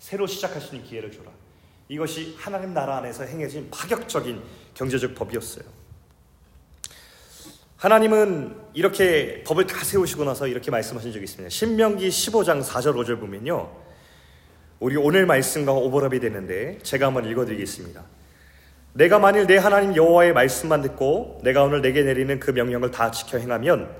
새로 0.00 0.26
시작할 0.26 0.60
수 0.60 0.74
있는 0.74 0.88
기회를 0.88 1.12
줘라. 1.12 1.30
이것이 1.88 2.34
하나님 2.38 2.72
나라 2.74 2.96
안에서 2.98 3.24
행해진 3.24 3.70
파격적인 3.70 4.42
경제적 4.74 5.14
법이었어요. 5.14 5.64
하나님은 7.80 8.54
이렇게 8.74 9.42
법을 9.42 9.66
다 9.66 9.82
세우시고 9.82 10.24
나서 10.24 10.46
이렇게 10.46 10.70
말씀하신 10.70 11.12
적이 11.12 11.24
있습니다. 11.24 11.48
신명기 11.48 12.10
15장 12.10 12.62
4절 12.62 12.94
5절 12.94 13.18
보면요. 13.18 13.70
우리 14.80 14.96
오늘 14.96 15.24
말씀과 15.24 15.72
오버랩이 15.72 16.20
되는데 16.20 16.76
제가 16.82 17.06
한번 17.06 17.24
읽어드리겠습니다. 17.24 18.04
내가 18.92 19.18
만일 19.18 19.46
내 19.46 19.56
하나님 19.56 19.96
여호와의 19.96 20.34
말씀만 20.34 20.82
듣고 20.82 21.40
내가 21.42 21.62
오늘 21.62 21.80
내게 21.80 22.02
내리는 22.02 22.38
그 22.38 22.50
명령을 22.50 22.90
다 22.90 23.10
지켜 23.10 23.38
행하면 23.38 23.90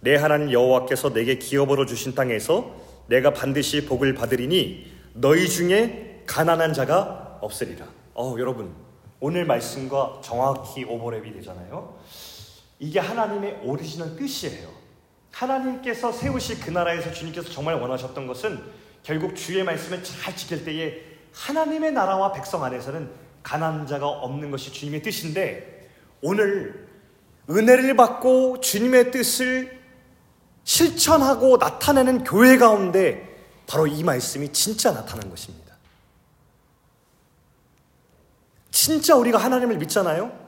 내 0.00 0.16
하나님 0.16 0.50
여호와께서 0.50 1.12
내게 1.12 1.36
기업으로 1.36 1.84
주신 1.84 2.14
땅에서 2.14 2.74
내가 3.08 3.34
반드시 3.34 3.84
복을 3.84 4.14
받으리니 4.14 4.90
너희 5.12 5.50
중에 5.50 6.22
가난한 6.24 6.72
자가 6.72 7.40
없으리라. 7.42 7.88
어, 8.14 8.36
여러분, 8.38 8.72
오늘 9.20 9.44
말씀과 9.44 10.22
정확히 10.24 10.86
오버랩이 10.86 11.34
되잖아요. 11.34 11.94
이게 12.78 13.00
하나님의 13.00 13.60
오리지널 13.64 14.16
뜻이에요. 14.16 14.68
하나님께서 15.32 16.12
세우실 16.12 16.60
그 16.60 16.70
나라에서 16.70 17.12
주님께서 17.12 17.50
정말 17.50 17.74
원하셨던 17.74 18.26
것은 18.26 18.62
결국 19.02 19.36
주의 19.36 19.62
말씀을 19.62 20.02
잘 20.02 20.34
지킬 20.36 20.64
때에 20.64 21.02
하나님의 21.32 21.92
나라와 21.92 22.32
백성 22.32 22.64
안에서는 22.64 23.10
가난한 23.42 23.86
자가 23.86 24.06
없는 24.06 24.50
것이 24.50 24.72
주님의 24.72 25.02
뜻인데 25.02 25.90
오늘 26.20 26.88
은혜를 27.48 27.96
받고 27.96 28.60
주님의 28.60 29.10
뜻을 29.10 29.78
실천하고 30.64 31.56
나타내는 31.56 32.24
교회 32.24 32.58
가운데 32.58 33.26
바로 33.66 33.86
이 33.86 34.02
말씀이 34.02 34.52
진짜 34.52 34.92
나타난 34.92 35.30
것입니다. 35.30 35.74
진짜 38.70 39.16
우리가 39.16 39.38
하나님을 39.38 39.78
믿잖아요? 39.78 40.47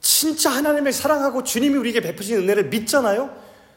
진짜 0.00 0.50
하나님을 0.50 0.92
사랑하고 0.92 1.44
주님이 1.44 1.76
우리에게 1.78 2.00
베푸신 2.00 2.38
은혜를 2.38 2.68
믿잖아요? 2.68 3.34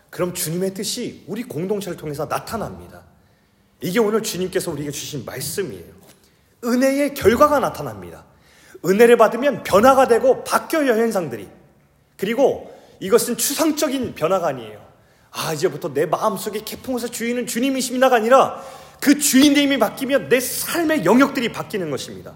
그럼 0.09 0.33
주님의 0.33 0.73
뜻이 0.73 1.23
우리 1.27 1.43
공동체를 1.43 1.97
통해서 1.97 2.27
나타납니다. 2.27 3.03
이게 3.81 3.99
오늘 3.99 4.21
주님께서 4.23 4.71
우리에게 4.71 4.91
주신 4.91 5.25
말씀이에요. 5.25 5.99
은혜의 6.63 7.13
결과가 7.13 7.59
나타납니다. 7.59 8.25
은혜를 8.85 9.17
받으면 9.17 9.63
변화가 9.63 10.07
되고 10.07 10.43
바뀌어요, 10.43 10.91
현상들이. 10.91 11.47
그리고 12.17 12.75
이것은 12.99 13.37
추상적인 13.37 14.15
변화가 14.15 14.47
아니에요. 14.47 14.85
아, 15.31 15.53
이제부터 15.53 15.93
내 15.93 16.05
마음속에 16.05 16.63
캐풍에서 16.63 17.07
주인은 17.07 17.45
주님이십니다가 17.47 18.17
아니라 18.17 18.61
그 18.99 19.17
주인됨이 19.19 19.79
바뀌면 19.79 20.29
내 20.29 20.39
삶의 20.39 21.05
영역들이 21.05 21.51
바뀌는 21.51 21.89
것입니다. 21.91 22.33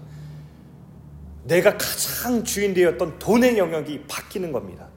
내가 1.44 1.76
가장 1.76 2.42
주인 2.44 2.74
되었던 2.74 3.18
돈의 3.18 3.58
영역이 3.58 4.04
바뀌는 4.08 4.52
겁니다. 4.52 4.88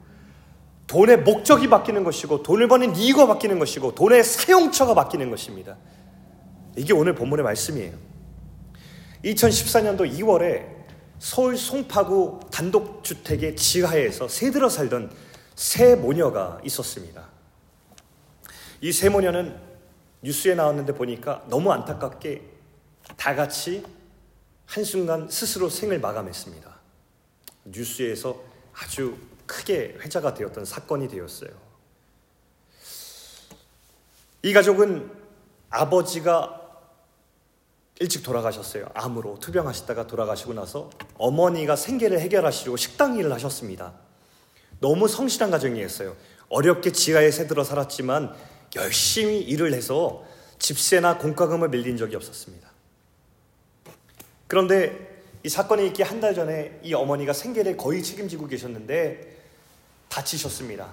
돈의 0.86 1.18
목적이 1.18 1.68
바뀌는 1.68 2.02
것이고, 2.04 2.42
돈을 2.42 2.68
버는 2.68 2.96
이유가 2.96 3.26
바뀌는 3.26 3.58
것이고, 3.58 3.94
돈의 3.94 4.24
사용처가 4.24 4.94
바뀌는 4.94 5.30
것입니다. 5.30 5.76
이게 6.76 6.94
오늘 6.94 7.14
본문의 7.14 7.44
말씀이에요. 7.44 7.92
2014년도 9.24 10.10
2월에 10.18 10.66
서울 11.18 11.56
송파구 11.56 12.40
단독주택의 12.50 13.56
지하에서 13.56 14.28
새들어 14.28 14.68
살던 14.68 15.10
새 15.54 15.96
모녀가 15.96 16.60
있었습니다. 16.64 17.28
이 18.80 18.92
새 18.92 19.08
모녀는 19.08 19.56
뉴스에 20.22 20.54
나왔는데 20.54 20.94
보니까 20.94 21.42
너무 21.48 21.72
안타깝게 21.72 22.42
다 23.16 23.34
같이 23.34 23.84
한순간 24.68 25.30
스스로 25.30 25.70
생을 25.70 25.98
마감했습니다. 25.98 26.78
뉴스에서 27.64 28.38
아주 28.74 29.16
크게 29.46 29.96
회자가 30.00 30.34
되었던 30.34 30.66
사건이 30.66 31.08
되었어요. 31.08 31.50
이 34.42 34.52
가족은 34.52 35.10
아버지가 35.70 36.54
일찍 38.00 38.22
돌아가셨어요. 38.22 38.88
암으로 38.94 39.38
투병하시다가 39.40 40.06
돌아가시고 40.06 40.52
나서 40.52 40.90
어머니가 41.16 41.74
생계를 41.74 42.20
해결하시려고 42.20 42.76
식당 42.76 43.16
일을 43.16 43.32
하셨습니다. 43.32 43.94
너무 44.80 45.08
성실한 45.08 45.50
가정이었어요. 45.50 46.14
어렵게 46.50 46.92
지하에 46.92 47.30
새들어 47.30 47.64
살았지만 47.64 48.34
열심히 48.76 49.40
일을 49.40 49.72
해서 49.72 50.24
집세나 50.58 51.18
공과금을 51.18 51.70
밀린 51.70 51.96
적이 51.96 52.16
없었습니다. 52.16 52.67
그런데 54.48 55.22
이 55.44 55.48
사건이 55.48 55.86
있기 55.88 56.02
한 56.02 56.20
달 56.20 56.34
전에 56.34 56.80
이 56.82 56.94
어머니가 56.94 57.32
생계를 57.32 57.76
거의 57.76 58.02
책임지고 58.02 58.46
계셨는데 58.48 59.36
다치셨습니다. 60.08 60.88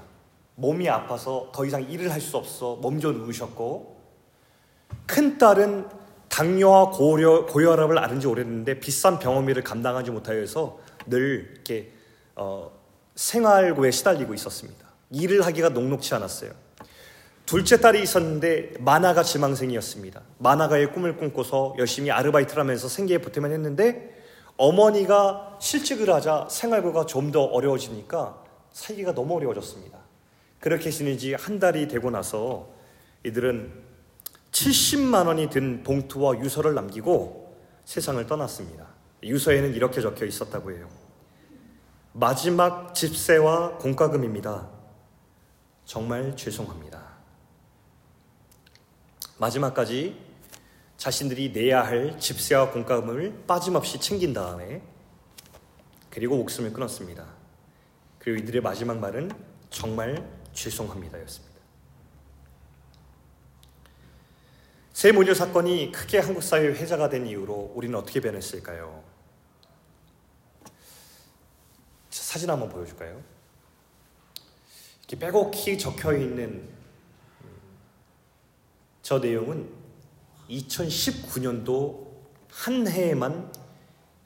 몸이 0.56 0.88
아파서 0.90 1.52
더 1.54 1.66
이상 1.66 1.90
일을 1.90 2.12
할 2.12 2.22
수 2.22 2.38
없어 2.38 2.76
몸져 2.76 3.12
누우셨고 3.12 3.96
큰 5.06 5.38
딸은 5.38 5.88
당뇨와 6.30 6.92
고려, 6.92 7.46
고혈압을 7.46 7.98
앓은 7.98 8.20
지 8.20 8.28
오래됐는데 8.28 8.80
비싼 8.80 9.20
병원비를 9.20 9.64
감당하지 9.64 10.12
못하여서 10.12 10.80
늘 11.08 11.52
이렇게 11.54 11.92
어, 12.36 12.72
생활고에 13.16 13.92
시달리고 13.92 14.34
있었습니다. 14.34 14.86
일을 15.12 15.46
하기가 15.46 15.70
녹록치 15.70 16.14
않았어요. 16.14 16.52
둘째 17.46 17.80
딸이 17.80 18.02
있었는데 18.02 18.74
만화가 18.80 19.24
지망생이었습니다. 19.24 20.22
만화가의 20.40 20.92
꿈을 20.92 21.16
꿈꿔서 21.18 21.76
열심히 21.78 22.10
아르바이트를 22.12 22.62
하면서 22.62 22.88
생계에 22.88 23.20
보태만 23.20 23.52
했는데 23.52 24.16
어머니가 24.58 25.58
실직을 25.60 26.10
하자 26.12 26.48
생활고가 26.50 27.06
좀 27.06 27.32
더 27.32 27.44
어려워지니까 27.44 28.44
살기가 28.72 29.14
너무 29.14 29.36
어려워졌습니다. 29.36 29.98
그렇게 30.60 30.90
지낸 30.90 31.18
지한 31.18 31.60
달이 31.60 31.88
되고 31.88 32.10
나서 32.10 32.70
이들은 33.24 33.72
70만 34.52 35.28
원이 35.28 35.50
든 35.50 35.84
봉투와 35.84 36.40
유서를 36.40 36.74
남기고 36.74 37.58
세상을 37.84 38.26
떠났습니다. 38.26 38.88
유서에는 39.24 39.74
이렇게 39.74 40.02
적혀 40.02 40.26
있었다고 40.26 40.72
해요. 40.72 40.88
마지막 42.14 42.96
집세와 42.96 43.78
공과금입니다. 43.78 44.70
정말 45.84 46.36
죄송합니다. 46.36 47.05
마지막까지 49.38 50.20
자신들이 50.98 51.52
내야 51.52 51.86
할 51.86 52.20
집세와 52.20 52.72
공과금을 52.72 53.44
빠짐없이 53.46 54.00
챙긴 54.00 54.34
다음에 54.34 54.82
그리고 56.10 56.38
목숨을 56.38 56.72
끊었습니다. 56.72 57.26
그리고 58.20 58.42
이들의 58.42 58.62
마지막 58.62 58.98
말은 59.00 59.30
정말 59.70 60.28
죄송합니다였습니다. 60.54 61.56
세모녀 64.94 65.34
사건이 65.34 65.92
크게 65.92 66.20
한국 66.20 66.42
사회에 66.42 66.70
회자가 66.70 67.10
된 67.10 67.28
이후로 67.28 67.74
우리는 67.76 67.94
어떻게 67.98 68.22
변했을까요? 68.22 69.04
사진 72.10 72.50
한번 72.50 72.70
보여줄까요? 72.70 73.22
이렇게 75.02 75.20
빼곡히 75.20 75.78
적혀 75.78 76.14
있는 76.14 76.75
저 79.06 79.20
내용은 79.20 79.70
2019년도 80.50 82.08
한 82.50 82.88
해에만 82.88 83.54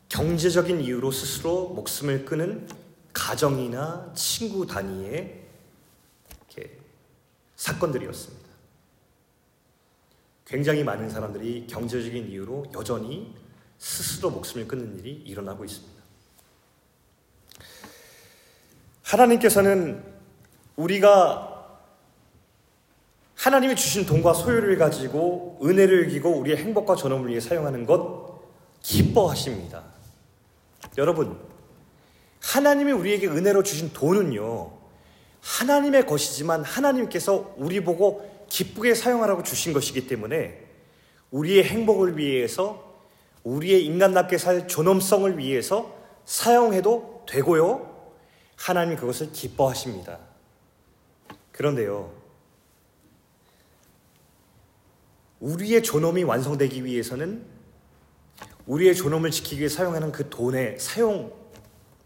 경제적인 0.07 0.79
이유로 0.79 1.11
스스로 1.11 1.67
목숨을 1.73 2.23
끊은 2.23 2.65
가정이나 3.11 4.13
친구 4.15 4.65
단위의 4.65 5.37
사건들이었습니다. 7.57 8.49
굉장히 10.45 10.85
많은 10.85 11.09
사람들이 11.09 11.67
경제적인 11.67 12.29
이유로 12.29 12.67
여전히 12.73 13.35
스스로 13.79 14.29
목숨을 14.29 14.65
끊는 14.65 14.97
일이 14.97 15.11
일어나고 15.25 15.65
있습니다. 15.65 16.03
하나님께서는 19.03 20.01
우리가 20.77 21.58
하나님이 23.39 23.73
주신 23.77 24.05
돈과 24.05 24.33
소유를 24.33 24.77
가지고 24.77 25.57
은혜를 25.63 26.09
이기고 26.09 26.29
우리의 26.39 26.57
행복과 26.57 26.97
전업을 26.97 27.29
위해 27.29 27.39
사용하는 27.39 27.85
것 27.85 28.37
기뻐하십니다. 28.81 29.81
여러분, 30.97 31.39
하나님이 32.41 32.91
우리에게 32.91 33.27
은혜로 33.27 33.63
주신 33.63 33.93
돈은요, 33.93 34.71
하나님의 35.39 36.05
것이지만 36.05 36.65
하나님께서 36.65 37.53
우리 37.55 37.81
보고 37.81 38.45
기쁘게 38.49 38.93
사용하라고 38.93 39.43
주신 39.43 39.71
것이기 39.71 40.07
때문에 40.07 40.61
우리의 41.31 41.63
행복을 41.63 42.17
위해서 42.17 42.99
우리의 43.45 43.85
인간답게 43.85 44.37
살 44.37 44.67
존엄성을 44.67 45.37
위해서 45.37 45.95
사용해도 46.25 47.23
되고요. 47.29 47.89
하나님 48.57 48.97
그것을 48.97 49.31
기뻐하십니다. 49.31 50.19
그런데요. 51.53 52.18
우리의 55.39 55.83
존엄이 55.83 56.23
완성되기 56.23 56.83
위해서는 56.83 57.45
우리의 58.65 58.95
존엄을 58.95 59.31
지키기 59.31 59.59
위해 59.59 59.69
사용하는 59.69 60.11
그 60.11 60.29
돈의 60.29 60.79
사용 60.79 61.33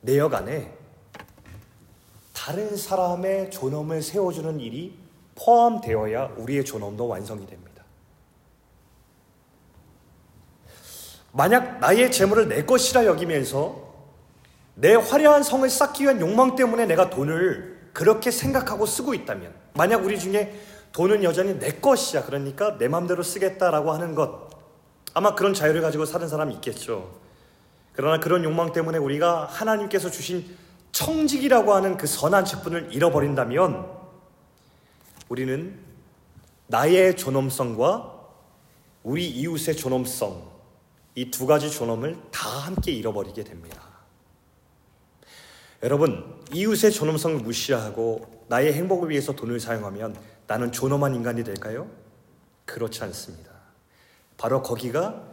내역 0.02 0.34
안에 0.34 0.74
다른 2.34 2.76
사람의 2.76 3.52
존엄을 3.52 4.02
세워주는 4.02 4.60
일이 4.60 4.98
포함되어야 5.36 6.36
우리의 6.38 6.63
존엄도 6.63 7.08
완성이 7.08 7.46
됩니다. 7.48 7.84
만약 11.32 11.80
나의 11.80 12.12
재물을 12.12 12.48
내 12.48 12.63
것이라 12.63 13.06
여기면서 13.06 13.93
내 14.76 14.93
화려한 14.93 15.43
성을 15.43 15.67
쌓기 15.69 16.04
위한 16.04 16.19
욕망 16.22 16.56
때문에 16.56 16.86
내가 16.86 17.10
돈을 17.10 17.89
그렇게 17.93 18.32
생각하고 18.32 18.86
쓰고 18.86 19.13
있다면, 19.13 19.54
만약 19.74 20.04
우리 20.04 20.19
중에 20.19 20.60
돈은 20.93 21.23
여전히 21.23 21.60
내 21.60 21.71
것이야. 21.71 22.23
그러니까 22.23 22.77
내 22.77 22.88
마음대로 22.88 23.23
쓰겠다라고 23.23 23.91
하는 23.91 24.15
것. 24.15 24.49
아마 25.13 25.36
그런 25.36 25.53
자유를 25.53 25.82
가지고 25.82 26.06
사는 26.06 26.27
사람이 26.27 26.53
있겠죠. 26.56 27.19
그러나 27.93 28.19
그런 28.19 28.43
욕망 28.43 28.71
때문에 28.71 28.97
우리가 28.97 29.45
하나님께서 29.45 30.10
주신 30.10 30.56
청직이라고 30.91 31.73
하는 31.73 31.97
그 31.97 32.08
선한 32.08 32.45
직분을 32.45 32.93
잃어버린다면 32.93 33.88
우리는 35.29 35.79
나의 36.67 37.17
존엄성과 37.17 38.13
우리 39.03 39.27
이웃의 39.27 39.75
존엄성, 39.75 40.51
이 41.15 41.29
두 41.29 41.45
가지 41.45 41.69
존엄을 41.69 42.17
다 42.32 42.49
함께 42.49 42.91
잃어버리게 42.91 43.43
됩니다. 43.43 43.82
여러분, 45.84 46.41
이웃의 46.53 46.91
존엄성을 46.91 47.38
무시하고 47.39 48.45
나의 48.47 48.73
행복을 48.73 49.10
위해서 49.10 49.34
돈을 49.34 49.60
사용하면 49.60 50.15
나는 50.47 50.71
존엄한 50.71 51.15
인간이 51.15 51.43
될까요? 51.43 51.89
그렇지 52.65 53.03
않습니다. 53.03 53.51
바로 54.38 54.62
거기가 54.62 55.27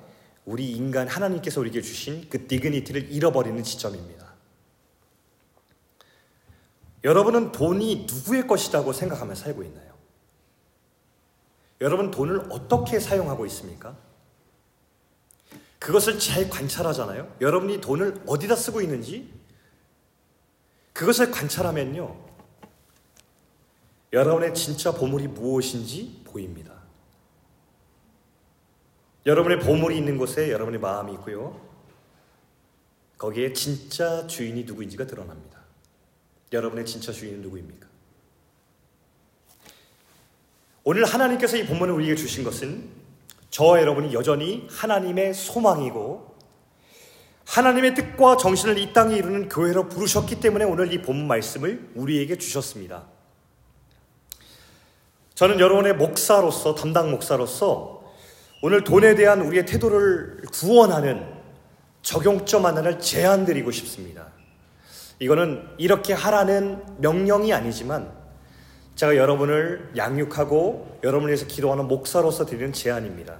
우리 0.45 0.73
인간 0.73 1.09
하나님께서 1.09 1.61
우리에게 1.61 1.83
주신 1.83 2.29
그 2.29 2.47
디그니티를 2.47 3.13
잃어버리는 3.13 3.63
지점입니다. 3.63 4.31
여러분은 7.05 7.53
돈이 7.53 8.07
누구의 8.11 8.47
것이라고 8.47 8.93
생각하며 8.93 9.35
살고 9.35 9.63
있나요? 9.63 9.91
여러분 11.81 12.11
돈을 12.11 12.47
어떻게 12.51 13.01
사용하고 13.01 13.47
있습니까? 13.47 13.97
그것을 15.79 16.19
잘 16.19 16.51
관찰하잖아요. 16.51 17.37
여러분이 17.41 17.81
돈을 17.81 18.23
어디다 18.27 18.55
쓰고 18.55 18.83
있는지 18.83 19.33
그것을 20.93 21.31
관찰하면요. 21.31 22.30
여러분의 24.13 24.55
진짜 24.55 24.93
보물이 24.93 25.29
무엇인지 25.29 26.23
보입니다. 26.25 26.75
여러분의 29.27 29.61
보물이 29.61 29.97
있는 29.97 30.19
곳에 30.19 30.51
여러분의 30.51 30.81
마음이 30.81 31.13
있고요. 31.15 31.61
거기에 33.19 33.53
진짜 33.53 34.27
주인이 34.27 34.65
누구인지가 34.65 35.07
드러납니다. 35.07 35.61
여러분의 36.53 36.87
진짜 36.87 37.13
주인은 37.13 37.43
누구입니까? 37.43 37.87
오늘 40.83 41.05
하나님께서 41.05 41.57
이 41.59 41.67
본문을 41.67 41.95
우리에게 41.95 42.17
주신 42.17 42.43
것은 42.43 42.89
저와 43.51 43.81
여러분이 43.81 44.15
여전히 44.15 44.67
하나님의 44.71 45.35
소망이고 45.35 46.35
하나님의 47.47 47.95
뜻과 47.95 48.39
정신을 48.39 48.79
이 48.79 48.93
땅에 48.93 49.17
이루는 49.17 49.49
교회로 49.49 49.89
부르셨기 49.89 50.41
때문에 50.41 50.65
오늘 50.65 50.93
이 50.93 51.03
본문 51.03 51.27
말씀을 51.27 51.91
우리에게 51.95 52.39
주셨습니다. 52.39 53.07
저는 55.41 55.59
여러분의 55.59 55.95
목사로서 55.95 56.75
담당 56.75 57.11
목사로서 57.11 58.05
오늘 58.61 58.85
돈에 58.85 59.15
대한 59.15 59.41
우리의 59.41 59.65
태도를 59.65 60.43
구원하는 60.53 61.27
적용점 62.03 62.67
하나를 62.67 62.99
제안드리고 62.99 63.71
싶습니다. 63.71 64.27
이거는 65.19 65.67
이렇게 65.79 66.13
하라는 66.13 66.83
명령이 66.99 67.55
아니지만 67.55 68.13
제가 68.97 69.17
여러분을 69.17 69.93
양육하고 69.97 70.99
여러분을 71.05 71.29
위해서 71.29 71.47
기도하는 71.47 71.89
목사로서 71.89 72.45
드리는 72.45 72.75
제안입니다. 72.75 73.39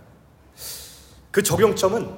그 1.31 1.43
적용점은 1.43 2.09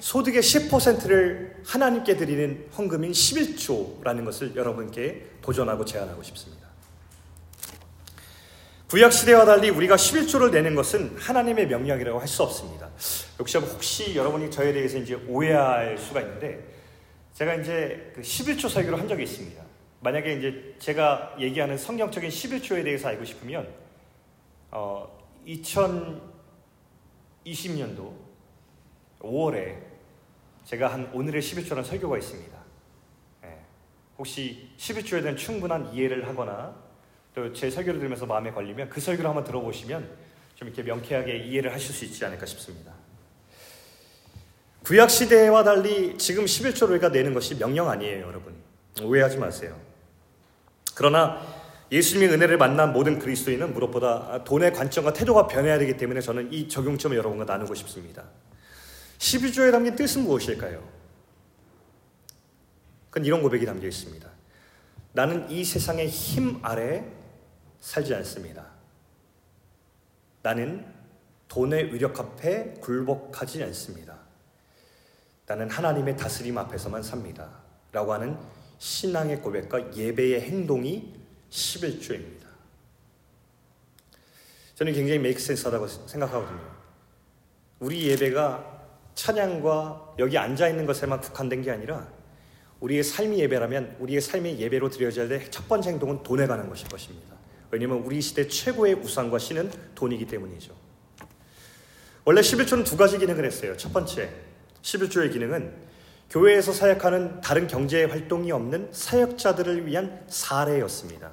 소득의 0.00 0.42
10%를 0.42 1.62
하나님께 1.64 2.18
드리는 2.18 2.66
헌금인 2.76 3.12
11조라는 3.12 4.26
것을 4.26 4.54
여러분께 4.54 5.30
도전하고 5.40 5.86
제안하고 5.86 6.22
싶습니다. 6.22 6.53
구약 8.94 9.12
시대와 9.12 9.44
달리 9.44 9.70
우리가 9.70 9.96
11조를 9.96 10.52
내는 10.52 10.76
것은 10.76 11.16
하나님의 11.18 11.66
명령이라고 11.66 12.20
할 12.20 12.28
수 12.28 12.44
없습니다. 12.44 12.88
역시 13.40 13.58
혹시 13.58 14.14
여러분이 14.14 14.52
저에 14.52 14.72
대해서 14.72 14.98
이제 14.98 15.16
오해할 15.26 15.98
수가 15.98 16.20
있는데 16.20 16.64
제가 17.32 17.54
이제 17.54 18.12
그 18.14 18.20
11조 18.20 18.68
설교를 18.68 19.00
한 19.00 19.08
적이 19.08 19.24
있습니다. 19.24 19.60
만약에 19.98 20.34
이제 20.34 20.76
제가 20.78 21.34
얘기하는 21.40 21.76
성경적인 21.76 22.30
11조에 22.30 22.84
대해서 22.84 23.08
알고 23.08 23.24
싶으면 23.24 23.66
어, 24.70 25.18
2020년도 25.44 28.12
5월에 29.22 29.76
제가 30.66 30.92
한 30.92 31.10
오늘의 31.12 31.42
11조라는 31.42 31.82
설교가 31.82 32.16
있습니다. 32.18 32.56
네. 33.42 33.58
혹시 34.18 34.70
11조에 34.76 35.22
대한 35.22 35.36
충분한 35.36 35.92
이해를 35.92 36.28
하거나 36.28 36.83
또 37.34 37.52
제 37.52 37.70
설교를 37.70 37.98
들으면서 37.98 38.26
마음에 38.26 38.50
걸리면 38.52 38.88
그 38.88 39.00
설교를 39.00 39.28
한번 39.28 39.44
들어보시면 39.44 40.08
좀 40.54 40.68
이렇게 40.68 40.82
명쾌하게 40.82 41.36
이해를 41.38 41.72
하실 41.72 41.92
수 41.92 42.04
있지 42.04 42.24
않을까 42.24 42.46
싶습니다. 42.46 42.92
구약 44.84 45.10
시대와 45.10 45.64
달리 45.64 46.16
지금 46.18 46.44
11조를 46.44 46.90
우리가 46.90 47.08
내는 47.08 47.34
것이 47.34 47.56
명령 47.58 47.88
아니에요, 47.88 48.26
여러분. 48.26 48.54
오해하지 49.02 49.38
마세요. 49.38 49.76
그러나 50.94 51.44
예수님의 51.90 52.34
은혜를 52.34 52.56
만난 52.56 52.92
모든 52.92 53.18
그리스도인은 53.18 53.72
무엇보다 53.74 54.44
돈의 54.44 54.72
관점과 54.72 55.12
태도가 55.12 55.48
변해야 55.48 55.78
되기 55.78 55.96
때문에 55.96 56.20
저는 56.20 56.52
이 56.52 56.68
적용점을 56.68 57.16
여러분과 57.16 57.44
나누고 57.44 57.74
싶습니다. 57.74 58.24
11조에 59.18 59.72
담긴 59.72 59.96
뜻은 59.96 60.22
무엇일까요? 60.22 60.86
그건 63.10 63.24
이런 63.24 63.42
고백이 63.42 63.64
담겨 63.66 63.88
있습니다. 63.88 64.28
나는 65.12 65.50
이 65.50 65.64
세상의 65.64 66.08
힘 66.08 66.58
아래 66.62 67.04
살지 67.84 68.14
않습니다. 68.14 68.64
나는 70.42 70.86
돈의 71.48 71.92
위력 71.92 72.18
앞에 72.18 72.74
굴복하지 72.80 73.62
않습니다. 73.64 74.18
나는 75.46 75.68
하나님의 75.68 76.16
다스림 76.16 76.56
앞에서만 76.56 77.02
삽니다. 77.02 77.50
라고 77.92 78.14
하는 78.14 78.38
신앙의 78.78 79.42
고백과 79.42 79.94
예배의 79.94 80.40
행동이 80.40 81.14
11조입니다. 81.50 82.46
저는 84.76 84.94
굉장히 84.94 85.18
메이크 85.18 85.38
센스하다고 85.38 85.86
생각하거든요. 85.86 86.74
우리 87.80 88.08
예배가 88.08 88.82
찬양과 89.14 90.14
여기 90.18 90.38
앉아 90.38 90.68
있는 90.68 90.86
것에만 90.86 91.20
국한된 91.20 91.60
게 91.60 91.70
아니라 91.70 92.10
우리의 92.80 93.04
삶이 93.04 93.38
예배라면 93.40 93.98
우리의 94.00 94.22
삶의 94.22 94.58
예배로 94.58 94.88
드려져야 94.88 95.28
될 95.28 95.50
첫 95.50 95.68
번째 95.68 95.90
행동은 95.90 96.22
돈에 96.22 96.46
관한 96.46 96.68
것일 96.70 96.88
것입니다. 96.88 97.43
왜냐하면 97.74 98.04
우리 98.04 98.20
시대 98.20 98.46
최고의 98.46 98.94
우상과 98.94 99.40
신은 99.40 99.68
돈이기 99.96 100.26
때문이죠. 100.26 100.72
원래 102.24 102.40
11조는 102.40 102.84
두 102.84 102.96
가지 102.96 103.18
기능을 103.18 103.44
했어요. 103.44 103.76
첫 103.76 103.92
번째, 103.92 104.30
11조의 104.82 105.32
기능은 105.32 105.74
교회에서 106.30 106.72
사역하는 106.72 107.40
다른 107.40 107.66
경제 107.66 108.04
활동이 108.04 108.52
없는 108.52 108.90
사역자들을 108.92 109.86
위한 109.86 110.24
사례였습니다. 110.28 111.32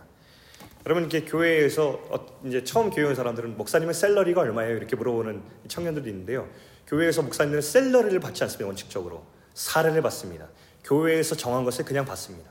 여러분 0.87 1.03
이렇게 1.03 1.25
교회에서 1.29 1.89
어, 2.09 2.41
이제 2.43 2.63
처음 2.63 2.89
교회 2.89 3.05
온 3.05 3.13
사람들은 3.13 3.55
목사님의 3.55 3.93
salary가 3.93 4.41
얼마예요? 4.41 4.77
이렇게 4.77 4.95
물어보는 4.95 5.43
청년들이 5.67 6.09
있는데요. 6.09 6.49
교회에서 6.87 7.21
목사님들은 7.21 7.61
salary를 7.61 8.19
받지 8.19 8.43
않습니다. 8.45 8.65
원칙적으로 8.65 9.23
사례를 9.53 10.01
받습니다. 10.01 10.47
교회에서 10.85 11.35
정한 11.35 11.63
것을 11.65 11.85
그냥 11.85 12.03
받습니다. 12.03 12.49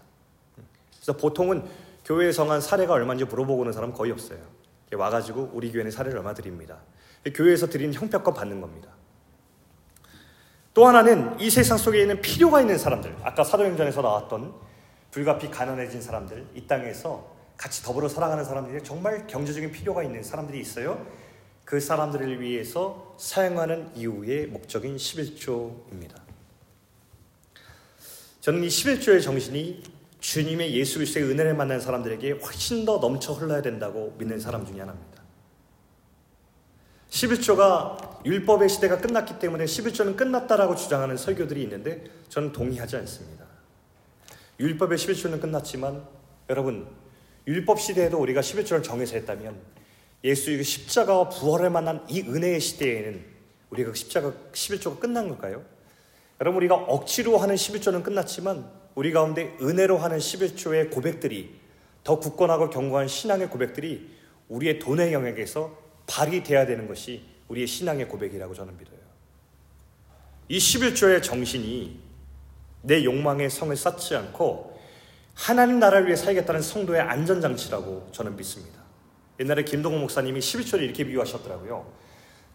그래서 0.94 1.16
보통은 1.16 1.64
교회에 2.11 2.33
정한 2.33 2.61
사례가 2.61 2.94
얼마인지 2.94 3.25
물어보고 3.27 3.61
오는 3.61 3.73
사람 3.73 3.92
거의 3.92 4.11
없어요. 4.11 4.40
와가지고 4.92 5.53
우리 5.53 5.70
교회는 5.70 5.92
사례를 5.92 6.18
얼마 6.18 6.35
드립니다. 6.35 6.79
교회에서 7.33 7.68
드린 7.68 7.94
형평권 7.94 8.35
받는 8.35 8.61
겁니다. 8.61 8.88
또 10.75 10.88
하나는 10.88 11.38
이 11.38 11.49
세상 11.51 11.79
속에 11.79 12.01
있는 12.01 12.20
필요가 12.20 12.61
있는 12.61 12.79
사람들, 12.79 13.16
아까 13.23 13.44
사도행전에서 13.44 14.03
나왔던 14.03 14.53
불가피 15.12 15.53
가난해진 15.53 16.03
사람들, 16.03 16.49
이 16.57 16.66
땅에서 16.66 17.33
같이 17.57 17.85
더불어 17.85 18.09
살아가는 18.09 18.42
사람들이 18.42 18.83
정말 18.83 19.29
경제적인 19.29 19.70
필요가 19.70 20.03
있는 20.03 20.25
사람들이 20.25 20.59
있어요. 20.59 21.07
그 21.64 21.79
사람들을 21.79 22.40
위해서 22.40 23.14
사용하는 23.20 23.88
이후의 23.94 24.49
목적인 24.49 24.96
11조입니다. 24.96 26.16
저는 28.40 28.64
이 28.64 28.66
11조의 28.66 29.23
정신이 29.23 30.00
주님의 30.20 30.74
예수 30.74 30.98
그리스도의 30.98 31.26
은혜를 31.26 31.54
만난 31.54 31.80
사람들에게 31.80 32.33
훨씬 32.33 32.85
더 32.85 32.98
넘쳐 32.98 33.33
흘러야 33.33 33.62
된다고 33.62 34.14
믿는 34.18 34.38
사람 34.38 34.66
중에 34.66 34.80
하나입니다. 34.80 35.20
11조가 37.09 38.24
율법의 38.24 38.68
시대가 38.68 39.00
끝났기 39.00 39.38
때문에 39.38 39.64
11조는 39.64 40.16
끝났다라고 40.16 40.76
주장하는 40.76 41.16
설교들이 41.16 41.62
있는데 41.64 42.04
저는 42.28 42.52
동의하지 42.52 42.96
않습니다. 42.96 43.46
율법의 44.61 44.98
11조는 44.98 45.40
끝났지만 45.40 46.06
여러분 46.50 46.87
율법 47.46 47.80
시대에도 47.80 48.18
우리가 48.18 48.42
11조를 48.42 48.85
정해서 48.85 49.16
했다면 49.16 49.59
예수의 50.22 50.62
십자가와 50.62 51.30
부활을 51.30 51.70
만난 51.70 52.04
이 52.09 52.20
은혜의 52.20 52.61
시대에는 52.61 53.24
우리가 53.70 53.90
그 53.90 53.96
십자가 53.96 54.33
11조가 54.52 55.00
끝난 55.00 55.28
걸까요? 55.28 55.64
여러분 56.40 56.59
우리가 56.59 56.74
억지로 56.74 57.38
하는 57.38 57.54
11조는 57.54 58.02
끝났지만 58.02 58.80
우리 58.94 59.12
가운데 59.12 59.57
은혜로 59.61 59.98
하는 59.98 60.18
11조의 60.18 60.90
고백들이 60.90 61.61
더 62.03 62.18
굳건하고 62.18 62.70
견고한 62.70 63.09
신앙의 63.09 63.48
고백들이 63.48 64.11
우리의 64.48 64.79
돈의 64.79 65.12
영역에서 65.12 65.76
발휘돼야 66.07 66.66
되는 66.66 66.88
것이 66.88 67.24
우리의 67.48 67.66
신앙의 67.66 68.09
고백이라고 68.09 68.55
저는 68.55 68.76
믿어요. 68.76 68.98
이 70.48 70.59
11조의 70.59 71.22
정신이 71.22 72.00
내 72.83 73.05
욕망의 73.05 73.50
성을 73.50 73.74
쌓지 73.76 74.16
않고 74.16 74.81
하나님 75.35 75.79
나라를 75.79 76.07
위해 76.07 76.16
살겠다는 76.16 76.61
성도의 76.61 77.00
안전장치라고 77.00 78.09
저는 78.12 78.37
믿습니다. 78.37 78.81
옛날에 79.38 79.64
김동호 79.64 79.98
목사님이 79.98 80.40
11조를 80.40 80.83
이렇게 80.83 81.05
비유하셨더라고요. 81.05 81.92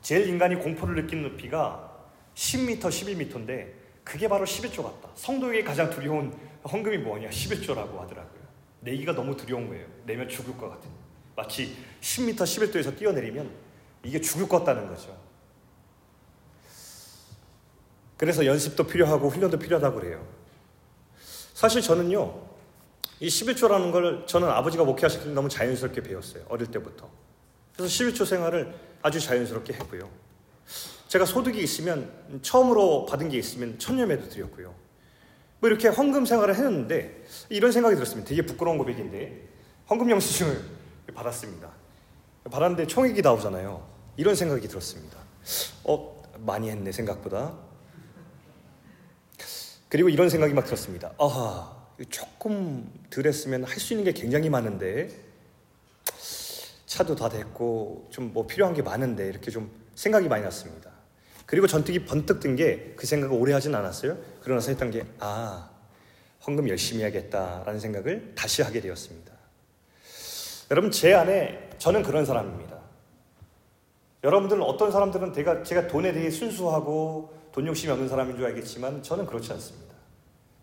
제일 0.02 0.28
인간이 0.28 0.56
공포를 0.56 0.96
느끼는 1.04 1.24
높이가 1.24 1.92
10m, 2.36 2.80
11m인데 2.80 3.85
그게 4.06 4.30
바로 4.30 4.46
11조 4.46 4.84
같다. 4.84 5.10
성도에게 5.16 5.64
가장 5.64 5.90
두려운 5.90 6.32
헌금이 6.64 7.00
뭐냐? 7.00 7.30
11조라고 7.30 7.98
하더라고요. 7.98 8.46
내기가 8.80 9.14
너무 9.14 9.36
두려운 9.36 9.68
거예요. 9.68 9.88
내면 10.06 10.30
죽을 10.30 10.56
것 10.56 10.70
같은. 10.70 10.90
마치 11.36 11.76
10m, 12.00 12.38
11도에서 12.38 12.96
뛰어내리면 12.96 13.52
이게 14.04 14.22
죽을 14.22 14.48
것 14.48 14.60
같다는 14.60 14.88
거죠. 14.88 15.18
그래서 18.16 18.46
연습도 18.46 18.86
필요하고 18.86 19.28
훈련도 19.28 19.60
필요하다고 19.60 20.00
그래요. 20.00 20.26
사실 21.54 21.82
저는요, 21.82 22.48
이 23.20 23.28
11조라는 23.28 23.92
걸 23.92 24.26
저는 24.28 24.48
아버지가 24.48 24.84
목회하실 24.84 25.24
때 25.24 25.30
너무 25.32 25.50
자연스럽게 25.50 26.02
배웠어요. 26.04 26.46
어릴 26.48 26.68
때부터. 26.68 27.10
그래서 27.76 27.92
11조 27.92 28.26
생활을 28.26 28.74
아주 29.02 29.20
자연스럽게 29.20 29.74
했고요. 29.74 30.10
제가 31.16 31.24
소득이 31.24 31.64
있으면 31.64 32.12
처음으로 32.42 33.06
받은 33.06 33.30
게 33.30 33.38
있으면 33.38 33.80
천년매도 33.80 34.28
드렸고요. 34.28 34.76
뭐 35.62 35.70
이렇게 35.70 35.88
헌금 35.88 36.26
생활을 36.26 36.56
했는데 36.56 37.24
이런 37.48 37.72
생각이 37.72 37.96
들었습니다. 37.96 38.28
되게 38.28 38.46
부끄러운 38.46 38.78
고백인데 38.78 39.48
헌금 39.90 40.10
영수증을 40.10 40.62
받았습니다. 41.14 41.72
받았는데 42.52 42.88
총액이 42.88 43.22
나오잖아요. 43.22 43.88
이런 44.18 44.36
생각이 44.36 44.68
들었습니다. 44.68 45.18
어, 45.86 46.22
많이 46.40 46.70
했네, 46.70 46.92
생각보다. 46.92 47.54
그리고 49.88 50.10
이런 50.10 50.30
생각이 50.30 50.54
막 50.54 50.66
들었습니다. 50.66 51.14
아하, 51.18 51.74
조금 52.10 52.92
덜 53.10 53.26
했으면 53.26 53.64
할 53.64 53.80
수 53.80 53.94
있는 53.94 54.04
게 54.04 54.12
굉장히 54.12 54.50
많은데, 54.50 55.18
차도 56.88 57.16
다 57.16 57.30
됐고, 57.30 58.10
좀 58.12 58.34
뭐 58.34 58.46
필요한 58.46 58.74
게 58.74 58.82
많은데, 58.82 59.30
이렇게 59.30 59.50
좀 59.50 59.72
생각이 59.96 60.28
많이 60.28 60.44
났습니다. 60.44 60.95
그리고 61.46 61.68
전투기 61.68 62.06
번뜩 62.06 62.40
든 62.40 62.56
게 62.56 62.94
그 62.96 63.06
생각을 63.06 63.36
오래 63.38 63.54
하진 63.54 63.76
않았어요. 63.76 64.18
그러나서 64.42 64.70
했던 64.72 64.90
게, 64.92 65.06
아, 65.20 65.70
헌금 66.46 66.68
열심히 66.70 67.02
해야겠다라는 67.02 67.80
생각을 67.80 68.34
다시 68.36 68.62
하게 68.62 68.82
되었습니다. 68.82 69.32
여러분, 70.72 70.92
제 70.92 71.14
안에 71.14 71.70
저는 71.78 72.04
그런 72.04 72.26
사람입니다. 72.26 72.76
여러분들은 74.24 74.64
어떤 74.64 74.92
사람들은 74.92 75.34
제가, 75.34 75.64
제가 75.64 75.88
돈에 75.88 76.12
대해 76.14 76.32
순수하고 76.32 77.34
돈 77.52 77.68
욕심이 77.68 77.92
없는 77.92 78.10
사람인 78.10 78.36
줄 78.38 78.46
알겠지만 78.46 79.04
저는 79.04 79.26
그렇지 79.28 79.52
않습니다. 79.54 79.94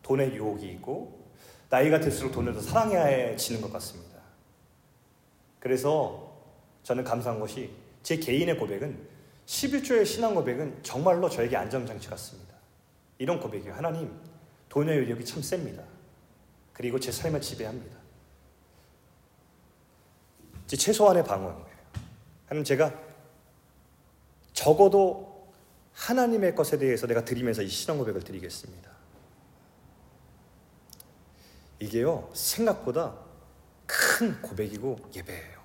돈에 0.03 0.35
유혹이 0.35 0.67
있고 0.73 1.23
나이가 1.71 2.01
들수록 2.01 2.33
돈을 2.33 2.55
더 2.55 2.61
사랑해지는 2.61 3.61
것 3.61 3.73
같습니다. 3.75 4.19
그래서 5.61 6.33
저는 6.83 7.05
감사한 7.05 7.39
것이 7.39 7.71
제 8.03 8.17
개인의 8.17 8.59
고백은 8.59 9.12
11조의 9.47 10.07
신앙 10.07 10.35
고백은 10.35 10.83
정말로 10.83 11.29
저에게 11.29 11.57
안정장치 11.57 12.09
같습니다. 12.09 12.55
이런 13.19 13.41
고백이에요. 13.41 13.75
하나님, 13.75 14.19
돈의 14.69 15.01
위력이 15.01 15.25
참 15.25 15.43
셉니다. 15.43 15.83
그리고 16.73 16.99
제 16.99 17.13
삶을 17.13 17.41
지배합니다. 17.41 17.97
제 20.67 20.77
최소한의 20.77 21.25
방어예요. 21.25 21.67
하나님 22.47 22.65
제가 22.65 22.99
적어도 24.53 25.53
하나님의 25.93 26.55
것에 26.55 26.79
대해서 26.79 27.07
내가 27.07 27.25
드리면서 27.25 27.63
이 27.63 27.69
신앙 27.69 27.99
고백을 27.99 28.23
드리겠습니다. 28.23 28.91
이게요, 31.81 32.31
생각보다 32.33 33.17
큰 33.87 34.41
고백이고 34.41 35.11
예배예요. 35.15 35.62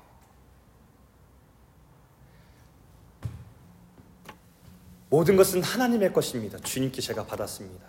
모든 5.09 5.37
것은 5.37 5.63
하나님의 5.63 6.11
것입니다. 6.11 6.57
주님께 6.59 7.01
제가 7.01 7.25
받았습니다. 7.25 7.85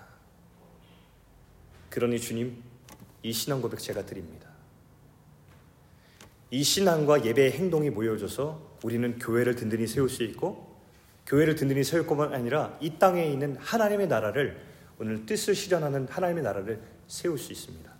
그러니 1.90 2.20
주님, 2.20 2.62
이 3.22 3.32
신앙 3.32 3.60
고백 3.60 3.80
제가 3.80 4.06
드립니다. 4.06 4.48
이 6.50 6.62
신앙과 6.62 7.24
예배의 7.24 7.52
행동이 7.52 7.90
모여져서 7.90 8.78
우리는 8.82 9.18
교회를 9.18 9.56
든든히 9.56 9.86
세울 9.86 10.08
수 10.08 10.22
있고 10.22 10.78
교회를 11.26 11.56
든든히 11.56 11.84
세울 11.84 12.06
것만 12.06 12.32
아니라 12.32 12.78
이 12.80 12.98
땅에 12.98 13.26
있는 13.26 13.56
하나님의 13.56 14.08
나라를 14.08 14.64
오늘 14.98 15.26
뜻을 15.26 15.54
실현하는 15.54 16.08
하나님의 16.08 16.42
나라를 16.42 16.80
세울 17.06 17.38
수 17.38 17.52
있습니다. 17.52 17.92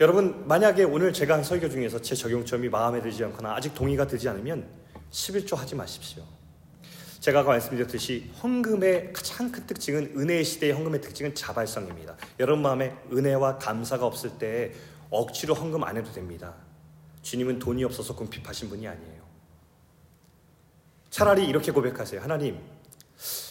여러분 0.00 0.46
만약에 0.46 0.84
오늘 0.84 1.12
제가 1.12 1.34
한 1.34 1.44
설교 1.44 1.70
중에서 1.70 2.00
제 2.02 2.14
적용점이 2.14 2.68
마음에 2.68 3.00
들지 3.00 3.24
않거나 3.24 3.54
아직 3.54 3.74
동의가 3.74 4.06
되지 4.06 4.28
않으면 4.28 4.66
11조 5.10 5.56
하지 5.56 5.74
마십시오. 5.74 6.39
제가 7.20 7.40
아까 7.40 7.50
말씀드렸듯이 7.50 8.30
헌금의 8.42 9.12
가장 9.12 9.52
큰 9.52 9.66
특징은 9.66 10.14
은혜의 10.16 10.42
시대의 10.42 10.72
헌금의 10.72 11.02
특징은 11.02 11.34
자발성입니다. 11.34 12.16
여러분 12.38 12.62
마음에 12.62 12.96
은혜와 13.12 13.58
감사가 13.58 14.06
없을 14.06 14.38
때 14.38 14.72
억지로 15.10 15.52
헌금 15.54 15.84
안 15.84 15.98
해도 15.98 16.10
됩니다. 16.12 16.54
주님은 17.20 17.58
돈이 17.58 17.84
없어서 17.84 18.16
궁핍하신 18.16 18.70
분이 18.70 18.88
아니에요. 18.88 19.20
차라리 21.10 21.46
이렇게 21.46 21.72
고백하세요. 21.72 22.22
하나님, 22.22 22.58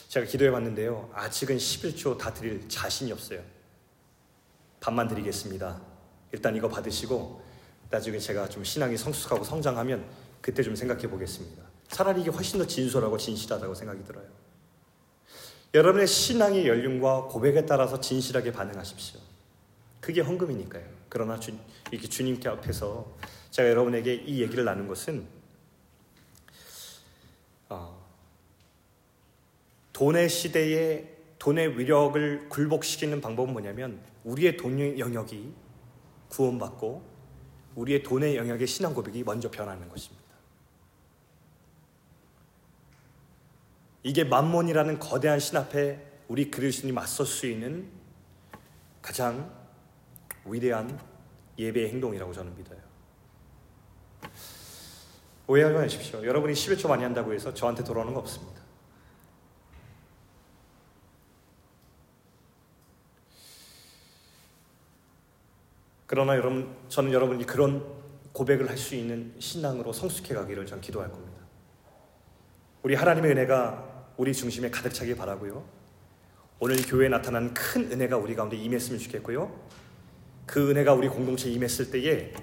제가 0.07 0.25
기도해 0.25 0.49
봤는데요. 0.49 1.11
아직은 1.13 1.57
11조 1.57 2.17
다 2.17 2.33
드릴 2.33 2.67
자신이 2.67 3.11
없어요. 3.11 3.43
반만 4.79 5.07
드리겠습니다. 5.07 5.79
일단 6.31 6.55
이거 6.55 6.67
받으시고 6.67 7.43
나중에 7.91 8.17
제가 8.17 8.49
좀 8.49 8.63
신앙이 8.63 8.97
성숙하고 8.97 9.43
성장하면 9.43 10.09
그때 10.41 10.63
좀 10.63 10.75
생각해 10.75 11.07
보겠습니다. 11.07 11.68
차라리 11.89 12.21
이게 12.21 12.29
훨씬 12.29 12.59
더 12.59 12.65
진솔하고 12.65 13.17
진실하다고 13.17 13.73
생각이 13.73 14.03
들어요. 14.03 14.25
여러분의 15.73 16.07
신앙의 16.07 16.67
연륜과 16.67 17.23
고백에 17.23 17.65
따라서 17.65 17.99
진실하게 17.99 18.51
반응하십시오. 18.51 19.19
그게 19.99 20.21
헌금이니까요. 20.21 20.83
그러나 21.09 21.39
주, 21.39 21.51
이렇게 21.91 22.07
주님께 22.07 22.47
앞에서 22.49 23.15
제가 23.51 23.69
여러분에게 23.69 24.13
이 24.13 24.41
얘기를 24.41 24.63
나눈 24.63 24.87
것은 24.87 25.27
어, 27.69 28.03
돈의 29.93 30.29
시대에 30.29 31.17
돈의 31.37 31.77
위력을 31.77 32.49
굴복시키는 32.49 33.21
방법은 33.21 33.53
뭐냐면 33.53 34.01
우리의 34.23 34.57
돈의 34.57 34.99
영역이 34.99 35.53
구원받고 36.29 37.03
우리의 37.75 38.03
돈의 38.03 38.37
영역의 38.37 38.67
신앙 38.67 38.93
고백이 38.93 39.23
먼저 39.23 39.49
변하는 39.49 39.87
것입니다. 39.89 40.18
이게 44.03 44.23
만몬이라는 44.23 44.99
거대한 44.99 45.39
신 45.39 45.57
앞에 45.57 46.05
우리 46.27 46.49
그리스도인이 46.49 46.93
맞설 46.93 47.25
수 47.25 47.47
있는 47.47 47.89
가장 49.01 49.51
위대한 50.45 50.99
예배의 51.57 51.89
행동이라고 51.89 52.31
저는 52.31 52.55
믿어요. 52.55 52.79
오해하지 55.47 55.75
마십시오. 55.75 56.25
여러분이 56.25 56.53
11초 56.53 56.87
많이 56.87 57.03
한다고 57.03 57.33
해서 57.33 57.53
저한테 57.53 57.83
돌아오는 57.83 58.13
거 58.13 58.19
없습니다. 58.19 58.61
그러나 66.05 66.35
여러분, 66.37 66.75
저는 66.87 67.13
여러분이 67.13 67.45
그런 67.45 67.85
고백을 68.33 68.69
할 68.69 68.77
수 68.77 68.95
있는 68.95 69.35
신앙으로 69.39 69.91
성숙해 69.91 70.33
가기를 70.33 70.65
전 70.65 70.79
기도할 70.81 71.11
겁니다. 71.11 71.37
우리 72.83 72.95
하나님의 72.95 73.31
은혜가 73.31 73.88
우리 74.19 74.33
중심에 74.33 74.69
가득 74.69 74.93
차길 74.93 75.15
바라고요. 75.15 75.63
오늘 76.59 76.75
교회에 76.85 77.07
나타난 77.07 77.53
큰 77.53 77.89
은혜가 77.89 78.17
우리 78.17 78.35
가운데 78.35 78.57
임했으면 78.57 78.99
좋겠고요. 78.99 79.49
그 80.45 80.71
은혜가 80.71 80.93
우리 80.93 81.07
공동체에 81.07 81.53
임했을 81.53 81.89
때에 81.89 82.33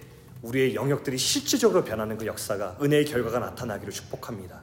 우리의 0.41 0.75
영역들이 0.75 1.19
실질적으로 1.19 1.85
변하는 1.85 2.17
그 2.17 2.25
역사가 2.25 2.79
은혜의 2.81 3.05
결과가 3.05 3.41
나타나기를 3.41 3.93
축복합니다. 3.93 4.63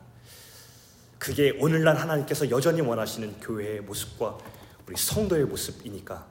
그게 1.19 1.55
오늘날 1.59 1.97
하나님께서 1.97 2.49
여전히 2.49 2.81
원하시는 2.81 3.41
교회의 3.41 3.81
모습과 3.81 4.39
우리 4.87 4.95
성도의 4.97 5.45
모습이니까 5.45 6.25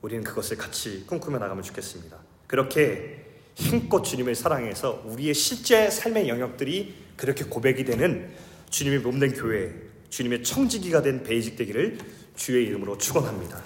우리는 0.00 0.22
그것을 0.22 0.58
같이 0.58 1.04
꿈꾸며 1.08 1.40
나가면 1.40 1.64
좋겠습니다. 1.64 2.18
그렇게 2.46 3.26
힘껏 3.56 4.04
주님을 4.04 4.36
사랑해서 4.36 5.02
우리의 5.06 5.34
실제 5.34 5.90
삶의 5.90 6.28
영역들이 6.28 6.94
그렇게 7.16 7.42
고백이 7.42 7.84
되는 7.84 8.32
주님의 8.72 9.00
몸된 9.00 9.34
교회, 9.34 9.70
주님의 10.08 10.42
청지기가 10.42 11.02
된 11.02 11.22
베이직 11.22 11.56
되기를 11.56 11.98
주의 12.34 12.66
이름으로 12.66 12.96
축원합니다. 12.96 13.60